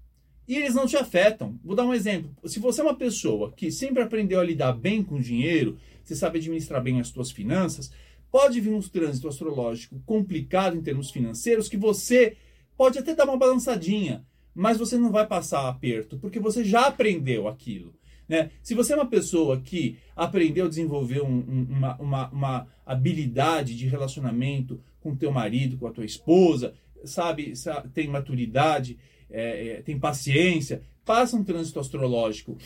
e 0.52 0.58
eles 0.58 0.76
não 0.76 0.86
te 0.86 0.98
afetam. 0.98 1.58
Vou 1.64 1.78
dar 1.78 1.86
um 1.86 1.94
exemplo. 1.94 2.30
Se 2.44 2.60
você 2.60 2.82
é 2.82 2.84
uma 2.84 2.94
pessoa 2.94 3.54
que 3.56 3.72
sempre 3.72 4.04
aprendeu 4.04 4.38
a 4.38 4.44
lidar 4.44 4.74
bem 4.74 5.02
com 5.02 5.18
dinheiro, 5.18 5.78
você 6.04 6.14
sabe 6.14 6.40
administrar 6.40 6.84
bem 6.84 7.00
as 7.00 7.08
suas 7.08 7.32
finanças, 7.32 7.90
pode 8.30 8.60
vir 8.60 8.74
um 8.74 8.82
trânsito 8.82 9.30
astrológico 9.30 10.02
complicado 10.06 10.76
em 10.76 10.82
termos 10.82 11.10
financeiros 11.10 11.70
que 11.70 11.78
você 11.78 12.36
pode 12.76 13.00
até 13.00 13.16
dar 13.16 13.24
uma 13.24 13.38
balançadinha, 13.38 14.26
mas 14.54 14.78
você 14.78 14.98
não 14.98 15.10
vai 15.10 15.26
passar 15.26 15.70
aperto, 15.70 16.20
porque 16.20 16.38
você 16.38 16.66
já 16.66 16.88
aprendeu 16.88 17.48
aquilo. 17.48 17.94
Né? 18.28 18.52
Se 18.62 18.76
você 18.76 18.92
é 18.92 18.98
uma 18.98 19.08
pessoa 19.08 19.62
que 19.62 20.00
aprendeu 20.14 20.66
a 20.66 20.70
desenvolver 20.70 21.22
um, 21.22 21.28
um, 21.28 21.68
uma, 21.70 21.96
uma, 21.96 22.30
uma, 22.30 22.68
habilidade 22.86 23.78
de 23.78 23.88
relacionamento 23.88 24.82
com 25.00 25.16
teu 25.16 25.32
marido, 25.32 25.78
com 25.78 25.88
a 25.88 25.92
tua 25.92 26.04
esposa, 26.04 26.74
sabe, 27.06 27.54
tem 27.94 28.08
maturidade, 28.08 28.98
é, 29.30 29.68
é, 29.68 29.82
tem 29.82 30.00
paciência, 30.00 30.82
passa 31.06 31.36
um 31.36 31.44
trânsito 31.44 31.80
astrológico 31.80 32.58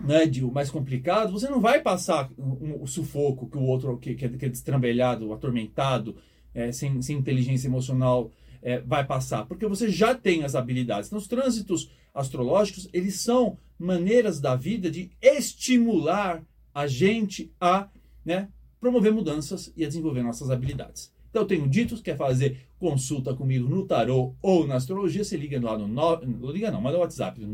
né, 0.00 0.26
de 0.26 0.44
o 0.44 0.52
mais 0.52 0.70
complicado, 0.70 1.32
você 1.32 1.48
não 1.48 1.60
vai 1.60 1.80
passar 1.80 2.30
o 2.36 2.42
um, 2.42 2.82
um 2.82 2.86
sufoco 2.86 3.48
que 3.48 3.56
o 3.56 3.62
outro, 3.62 3.96
que, 3.98 4.14
que, 4.14 4.24
é, 4.24 4.28
que 4.28 4.44
é 4.44 4.48
destrambelhado, 4.48 5.32
atormentado, 5.32 6.16
é, 6.54 6.72
sem, 6.72 7.00
sem 7.02 7.16
inteligência 7.16 7.68
emocional, 7.68 8.30
é, 8.62 8.80
vai 8.80 9.06
passar, 9.06 9.46
porque 9.46 9.66
você 9.66 9.88
já 9.88 10.14
tem 10.14 10.44
as 10.44 10.54
habilidades. 10.54 11.08
Então, 11.08 11.18
os 11.18 11.28
trânsitos 11.28 11.90
astrológicos, 12.14 12.88
eles 12.92 13.20
são 13.20 13.58
maneiras 13.78 14.40
da 14.40 14.56
vida 14.56 14.90
de 14.90 15.10
estimular 15.20 16.42
a 16.74 16.86
gente 16.86 17.52
a 17.60 17.88
né, 18.24 18.48
promover 18.80 19.12
mudanças 19.12 19.72
e 19.76 19.84
a 19.84 19.88
desenvolver 19.88 20.22
nossas 20.22 20.50
habilidades. 20.50 21.12
Então, 21.30 21.42
eu 21.42 21.46
tenho 21.46 21.68
dito, 21.68 22.02
quer 22.02 22.16
fazer 22.16 22.65
consulta 22.78 23.34
comigo 23.34 23.68
no 23.68 23.84
tarô 23.86 24.34
ou 24.42 24.66
na 24.66 24.74
astrologia, 24.76 25.24
você 25.24 25.36
liga 25.36 25.60
lá 25.60 25.76
no, 25.78 25.88
no 25.88 25.94
não 25.94 26.20
liga 26.50 26.70
não, 26.70 26.80
manda 26.80 26.96
o 26.98 27.00
WhatsApp 27.00 27.40
no 27.40 27.48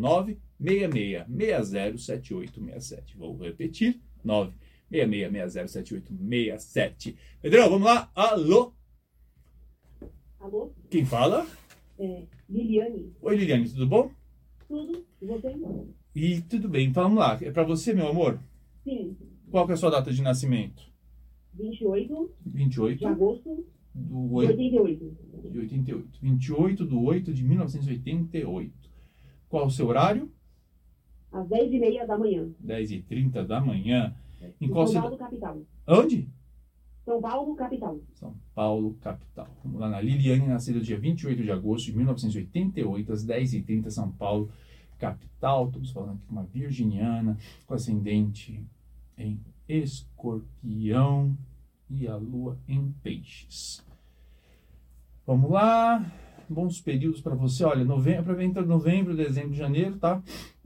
966607867. 0.60 3.16
Vou 3.16 3.38
repetir, 3.38 4.00
966607867. 4.92 7.16
Pedrão, 7.40 7.70
vamos 7.70 7.86
lá. 7.86 8.10
Alô? 8.14 8.74
Alô? 10.40 10.72
Quem 10.90 11.04
fala? 11.04 11.46
É, 11.98 12.22
Liliane. 12.48 13.12
Oi, 13.22 13.36
Liliane, 13.36 13.68
tudo 13.68 13.86
bom? 13.86 14.10
Tudo. 14.66 15.04
E 15.20 15.26
você? 15.26 15.54
E 16.14 16.40
tudo 16.42 16.68
bem. 16.68 16.90
Vamos 16.90 17.18
lá. 17.18 17.38
É 17.40 17.50
para 17.50 17.62
você, 17.62 17.94
meu 17.94 18.08
amor? 18.08 18.38
Sim. 18.84 19.16
Qual 19.50 19.64
que 19.66 19.72
é 19.72 19.74
a 19.74 19.78
sua 19.78 19.90
data 19.90 20.12
de 20.12 20.20
nascimento? 20.20 20.82
28. 21.54 22.34
28. 22.44 22.98
De 22.98 23.06
agosto. 23.06 23.64
Do 23.94 24.32
8, 24.34 24.50
88. 24.50 25.16
De 25.50 25.58
88. 25.58 26.18
28 26.22 26.86
de 26.86 26.94
8 26.94 27.34
de 27.34 27.44
1988. 27.44 28.72
Qual 29.48 29.66
o 29.66 29.70
seu 29.70 29.86
horário? 29.86 30.30
Às 31.30 31.46
10h30 31.48 32.06
da 32.06 32.18
manhã. 32.18 32.48
10h30 32.64 33.46
da 33.46 33.60
manhã. 33.60 34.14
Em, 34.60 34.68
qual 34.68 34.86
São 34.86 35.02
Paulo, 35.02 35.16
capital. 35.16 35.62
Onde? 35.86 36.28
São 37.04 37.20
Paulo, 37.20 37.54
capital. 37.54 38.00
São 38.14 38.34
Paulo, 38.54 38.96
capital. 39.00 39.48
Vamos 39.64 39.80
lá 39.80 39.88
na 39.88 40.00
Liliane, 40.00 40.46
nascida 40.46 40.80
dia 40.80 40.98
28 40.98 41.42
de 41.42 41.50
agosto 41.50 41.86
de 41.86 41.96
1988, 41.96 43.12
às 43.12 43.26
10h30, 43.26 43.90
São 43.90 44.10
Paulo, 44.12 44.50
capital. 44.98 45.66
Estamos 45.66 45.90
falando 45.90 46.14
aqui 46.14 46.26
com 46.26 46.32
uma 46.32 46.44
virginiana, 46.44 47.36
com 47.66 47.74
ascendente 47.74 48.64
em 49.18 49.38
escorpião 49.68 51.36
e 51.92 52.08
a 52.08 52.16
lua 52.16 52.56
em 52.68 52.92
peixes. 53.02 53.84
Vamos 55.26 55.50
lá. 55.50 56.04
Bons 56.48 56.80
períodos 56.80 57.20
para 57.20 57.34
você. 57.34 57.64
Olha, 57.64 57.84
novembro, 57.84 58.40
entre 58.40 58.64
novembro, 58.64 59.16
dezembro, 59.16 59.54
janeiro, 59.54 59.96
tá? 59.98 60.22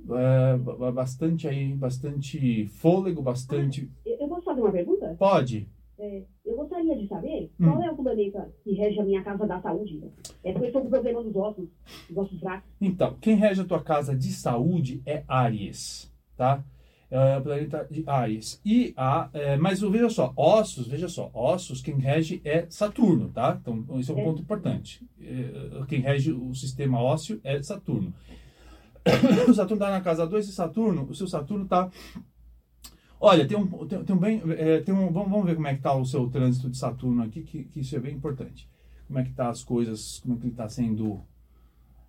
É, 0.09 0.57
bastante 0.93 1.49
aí, 1.49 1.75
bastante 1.75 2.67
fôlego, 2.67 3.23
bastante. 3.23 3.91
Ah, 4.07 4.11
eu 4.21 4.29
posso 4.29 4.45
fazer 4.45 4.61
uma 4.61 4.73
pergunta? 4.73 5.15
Pode. 5.19 5.69
É, 5.99 6.23
eu 6.45 6.57
gostaria 6.57 6.97
de 6.97 7.07
saber 7.07 7.51
hum. 7.59 7.71
qual 7.71 7.83
é 7.83 7.91
o 7.91 7.97
planeta 7.97 8.51
que 8.63 8.73
rege 8.73 9.01
a 9.01 9.05
minha 9.05 9.23
casa 9.23 9.47
da 9.47 9.61
saúde. 9.61 10.03
É 10.45 10.53
porque 10.53 10.67
estou 10.67 10.83
com 10.83 10.91
problema 10.91 11.23
nos 11.23 11.35
ossos, 11.35 11.69
os 12.11 12.17
ossos 12.17 12.39
fracos. 12.39 12.69
Então, 12.81 13.17
quem 13.21 13.37
rege 13.37 13.63
a 13.63 13.65
tua 13.65 13.83
casa 13.83 14.15
de 14.15 14.31
saúde 14.33 15.03
é 15.07 15.25
Aries, 15.27 16.13
tá? 16.37 16.63
É 17.09 17.39
o 17.39 17.43
planeta 17.43 17.87
de 17.89 18.03
Ares. 18.05 18.61
E 18.65 18.93
a, 18.97 19.29
é, 19.33 19.57
mas 19.57 19.81
veja 19.81 20.11
só, 20.11 20.33
ossos, 20.37 20.89
veja 20.89 21.09
só, 21.09 21.31
ossos, 21.33 21.81
quem 21.81 21.97
rege 21.99 22.41
é 22.45 22.67
Saturno, 22.69 23.29
tá? 23.29 23.57
Então, 23.61 23.85
esse 24.01 24.11
é 24.11 24.15
um 24.15 24.19
é. 24.19 24.25
ponto 24.25 24.43
importante. 24.43 25.07
É, 25.21 25.85
quem 25.87 26.01
rege 26.01 26.33
o 26.33 26.53
sistema 26.55 27.01
ósseo 27.01 27.41
é 27.45 27.63
Saturno. 27.63 28.13
o 29.49 29.55
Saturno 29.55 29.77
está 29.77 29.91
na 29.91 30.01
casa 30.01 30.27
2 30.27 30.47
de 30.47 30.53
Saturno, 30.53 31.07
o 31.09 31.15
seu 31.15 31.29
Saturno 31.29 31.65
está 31.65 31.89
Olha, 33.19 33.47
tem 33.47 33.57
um, 33.57 33.67
tem, 33.87 34.05
tem 34.05 34.17
um 34.17 34.19
bem. 34.19 34.43
É, 34.59 34.81
tem 34.81 34.95
um, 34.95 35.11
vamos, 35.11 35.31
vamos 35.31 35.47
ver 35.47 35.55
como 35.55 35.67
é 35.67 35.73
que 35.73 35.79
está 35.79 35.95
o 35.95 36.05
seu 36.05 36.29
trânsito 36.29 36.69
de 36.69 36.77
Saturno 36.77 37.23
aqui, 37.23 37.43
que, 37.43 37.65
que 37.65 37.81
isso 37.81 37.97
é 37.97 37.99
bem 37.99 38.15
importante. 38.15 38.69
Como 39.07 39.19
é 39.19 39.25
que 39.25 39.33
tá 39.33 39.49
as 39.49 39.65
coisas, 39.65 40.21
como 40.21 40.35
é 40.35 40.37
que 40.39 40.45
ele 40.45 40.53
está 40.53 40.69
sendo. 40.69 41.23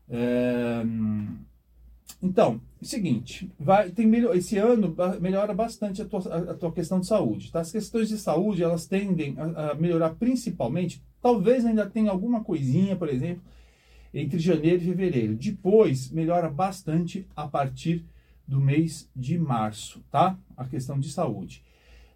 É, 0.10 0.84
então, 2.22 2.60
seguinte, 2.82 3.52
vai, 3.60 3.92
tem 3.92 4.12
esse 4.36 4.58
ano 4.58 4.96
melhora 5.20 5.54
bastante 5.54 6.02
a 6.02 6.06
tua, 6.06 6.22
a, 6.30 6.52
a 6.52 6.54
tua 6.54 6.72
questão 6.72 7.00
de 7.00 7.08
saúde. 7.08 7.52
Tá? 7.52 7.60
As 7.60 7.72
questões 7.72 8.10
de 8.10 8.18
saúde 8.18 8.64
elas 8.64 8.88
tendem 8.88 9.36
a, 9.38 9.72
a 9.72 9.76
melhorar 9.76 10.16
principalmente. 10.16 11.02
Talvez 11.22 11.66
ainda 11.66 11.90
tenha 11.90 12.12
alguma 12.12 12.44
coisinha, 12.44 12.96
por 12.96 13.10
exemplo, 13.10 13.44
entre 14.14 14.40
janeiro 14.40 14.82
e 14.82 14.86
fevereiro. 14.86 15.36
Depois 15.36 16.10
melhora 16.12 16.50
bastante 16.50 17.28
a 17.36 17.48
partir 17.48 18.06
do 18.48 18.60
mês 18.60 19.10
de 19.16 19.38
março, 19.38 20.02
tá? 20.10 20.38
A 20.56 20.66
questão 20.66 21.00
de 21.00 21.12
saúde. 21.12 21.64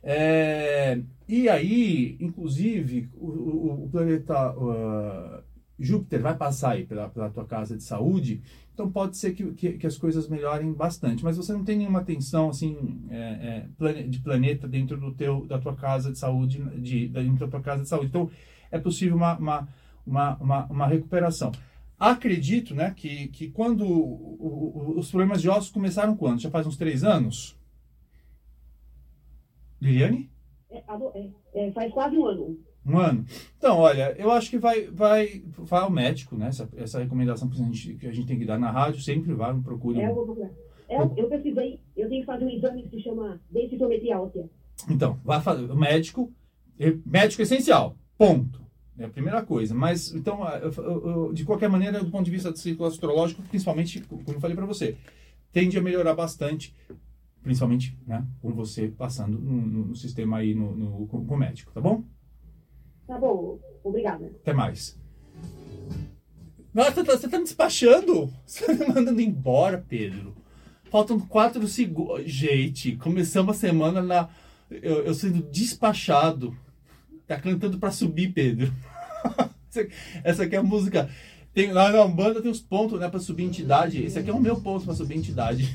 É, 0.03 0.99
e 1.27 1.47
aí, 1.47 2.17
inclusive, 2.19 3.09
o, 3.13 3.27
o, 3.27 3.83
o 3.85 3.89
planeta 3.89 4.51
uh, 4.53 5.43
Júpiter 5.81 6.21
vai 6.21 6.35
passar 6.35 6.71
aí 6.71 6.85
pela, 6.85 7.09
pela 7.09 7.29
tua 7.29 7.45
casa 7.45 7.75
de 7.75 7.83
saúde, 7.83 8.41
então 8.73 8.89
pode 8.91 9.17
ser 9.17 9.33
que, 9.33 9.51
que, 9.53 9.73
que, 9.73 9.87
as 9.87 9.97
coisas 9.97 10.27
melhorem 10.27 10.71
bastante, 10.71 11.23
mas 11.23 11.37
você 11.37 11.51
não 11.53 11.63
tem 11.63 11.77
nenhuma 11.77 12.03
tensão 12.03 12.49
assim 12.49 13.01
é, 13.09 13.65
é, 13.79 14.03
de 14.03 14.19
planeta 14.19 14.67
dentro 14.67 14.97
do 14.97 15.13
teu, 15.13 15.45
da 15.45 15.59
tua 15.59 15.75
casa 15.75 16.11
de 16.11 16.17
saúde, 16.17 16.59
de, 16.79 17.07
dentro 17.07 17.45
da 17.45 17.47
tua 17.47 17.61
casa 17.61 17.83
de 17.83 17.89
saúde. 17.89 18.07
Então 18.07 18.29
é 18.71 18.79
possível 18.79 19.15
uma, 19.15 19.37
uma, 19.37 19.67
uma, 20.05 20.35
uma, 20.37 20.65
uma 20.67 20.87
recuperação. 20.87 21.51
Acredito 21.99 22.73
né, 22.73 22.93
que, 22.95 23.27
que 23.27 23.49
quando 23.49 23.85
o, 23.85 24.95
o, 24.95 24.99
os 24.99 25.11
problemas 25.11 25.41
de 25.41 25.49
ossos 25.49 25.69
começaram 25.69 26.15
quando? 26.15 26.41
Já 26.41 26.49
faz 26.49 26.65
uns 26.65 26.77
três 26.77 27.03
anos? 27.03 27.55
Liliane? 29.79 30.29
É, 30.69 30.77
é, 30.77 31.29
é, 31.53 31.71
faz 31.71 31.93
quase 31.93 32.17
um 32.17 32.25
ano. 32.25 32.59
Um 32.85 32.97
ano. 32.97 33.25
Então, 33.57 33.77
olha, 33.77 34.15
eu 34.17 34.31
acho 34.31 34.49
que 34.49 34.57
vai, 34.57 34.87
vai, 34.87 35.43
vai 35.57 35.81
ao 35.81 35.91
médico, 35.91 36.35
né? 36.35 36.47
Essa, 36.47 36.67
essa 36.75 36.99
recomendação 36.99 37.47
que 37.47 37.61
a, 37.61 37.65
gente, 37.65 37.93
que 37.93 38.07
a 38.07 38.11
gente 38.11 38.27
tem 38.27 38.39
que 38.39 38.45
dar 38.45 38.59
na 38.59 38.71
rádio, 38.71 39.01
sempre 39.01 39.33
vai, 39.33 39.53
procure. 39.59 39.99
É, 39.99 40.09
eu 40.09 40.15
vou 40.15 40.25
procurar. 40.25 40.49
É, 40.89 40.97
eu 40.97 41.27
precisei, 41.27 41.79
eu 41.95 42.09
tenho 42.09 42.21
que 42.21 42.25
fazer 42.25 42.43
um 42.43 42.49
exame 42.49 42.83
que 42.83 42.89
se 42.89 43.01
chama 43.03 43.39
densitometria 43.49 44.19
óssea. 44.19 44.49
Então, 44.89 45.19
vai 45.23 45.39
fazer, 45.39 45.71
o 45.71 45.75
médico, 45.75 46.33
médico 47.05 47.41
essencial, 47.41 47.95
ponto. 48.17 48.61
É 48.97 49.05
a 49.05 49.09
primeira 49.09 49.41
coisa. 49.41 49.73
Mas, 49.73 50.13
então, 50.13 50.39
de 51.33 51.45
qualquer 51.45 51.69
maneira, 51.69 52.03
do 52.03 52.11
ponto 52.11 52.25
de 52.25 52.31
vista 52.31 52.51
do 52.51 52.57
ciclo 52.57 52.85
astrológico, 52.85 53.41
principalmente, 53.43 54.01
como 54.01 54.23
eu 54.27 54.39
falei 54.39 54.55
para 54.55 54.65
você, 54.65 54.97
tende 55.51 55.77
a 55.77 55.81
melhorar 55.81 56.13
bastante, 56.13 56.75
principalmente 57.41 57.97
né, 58.05 58.25
com 58.41 58.51
você 58.51 58.87
passando 58.89 59.39
no, 59.39 59.85
no 59.87 59.95
sistema 59.95 60.37
aí 60.37 60.53
no, 60.53 60.75
no, 60.75 61.07
com 61.07 61.17
o 61.17 61.37
médico, 61.37 61.71
tá 61.71 61.81
bom? 61.81 62.03
Tá 63.11 63.17
bom, 63.17 63.59
obrigada. 63.83 64.31
Até 64.41 64.53
mais. 64.53 64.97
Nossa, 66.73 67.03
você 67.03 67.27
tá, 67.27 67.37
me 67.37 67.43
despachando? 67.43 68.33
Você 68.45 68.65
tá 68.65 68.73
me 68.73 68.87
mandando 68.87 69.19
embora, 69.19 69.83
Pedro. 69.85 70.33
Faltam 70.89 71.19
quatro 71.19 71.67
segundos. 71.67 72.23
Gente, 72.31 72.95
começamos 72.95 73.57
a 73.57 73.59
semana 73.59 74.01
na. 74.01 74.29
Eu, 74.69 75.03
eu 75.03 75.13
sendo 75.13 75.43
despachado. 75.51 76.55
Tá 77.27 77.37
cantando 77.37 77.77
para 77.77 77.91
subir, 77.91 78.31
Pedro. 78.31 78.71
Essa 80.23 80.43
aqui 80.43 80.55
é 80.55 80.59
a 80.59 80.63
música. 80.63 81.09
Tem, 81.53 81.73
lá 81.73 81.91
na 81.91 82.05
Umbanda 82.05 82.41
tem 82.41 82.49
os 82.49 82.61
pontos 82.61 82.97
né, 82.97 83.09
para 83.09 83.19
subir 83.19 83.43
entidade. 83.43 84.01
Esse 84.05 84.19
aqui 84.19 84.29
é 84.29 84.33
o 84.33 84.39
meu 84.39 84.55
ponto 84.61 84.85
para 84.85 84.93
subir 84.93 85.17
entidade. 85.17 85.67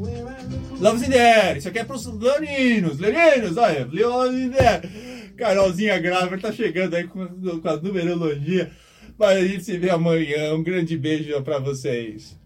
Love 0.78 1.06
in 1.06 1.08
the 1.08 1.48
air. 1.48 1.56
Isso 1.56 1.68
aqui 1.68 1.78
é 1.78 1.84
pros 1.84 2.04
leoninos. 2.04 2.98
Leoninos, 2.98 3.56
olha. 3.56 3.88
Love 3.90 4.36
in 4.36 4.50
the 4.50 4.68
air. 4.68 5.15
Carolzinha 5.36 5.98
grávida 5.98 6.38
tá 6.38 6.52
chegando 6.52 6.94
aí 6.94 7.04
com, 7.04 7.26
com 7.60 7.68
a 7.68 7.76
numerologia. 7.76 8.70
Mas 9.18 9.38
a 9.38 9.46
gente 9.46 9.64
se 9.64 9.78
vê 9.78 9.90
amanhã. 9.90 10.54
Um 10.54 10.62
grande 10.62 10.96
beijo 10.96 11.40
para 11.42 11.58
vocês. 11.58 12.36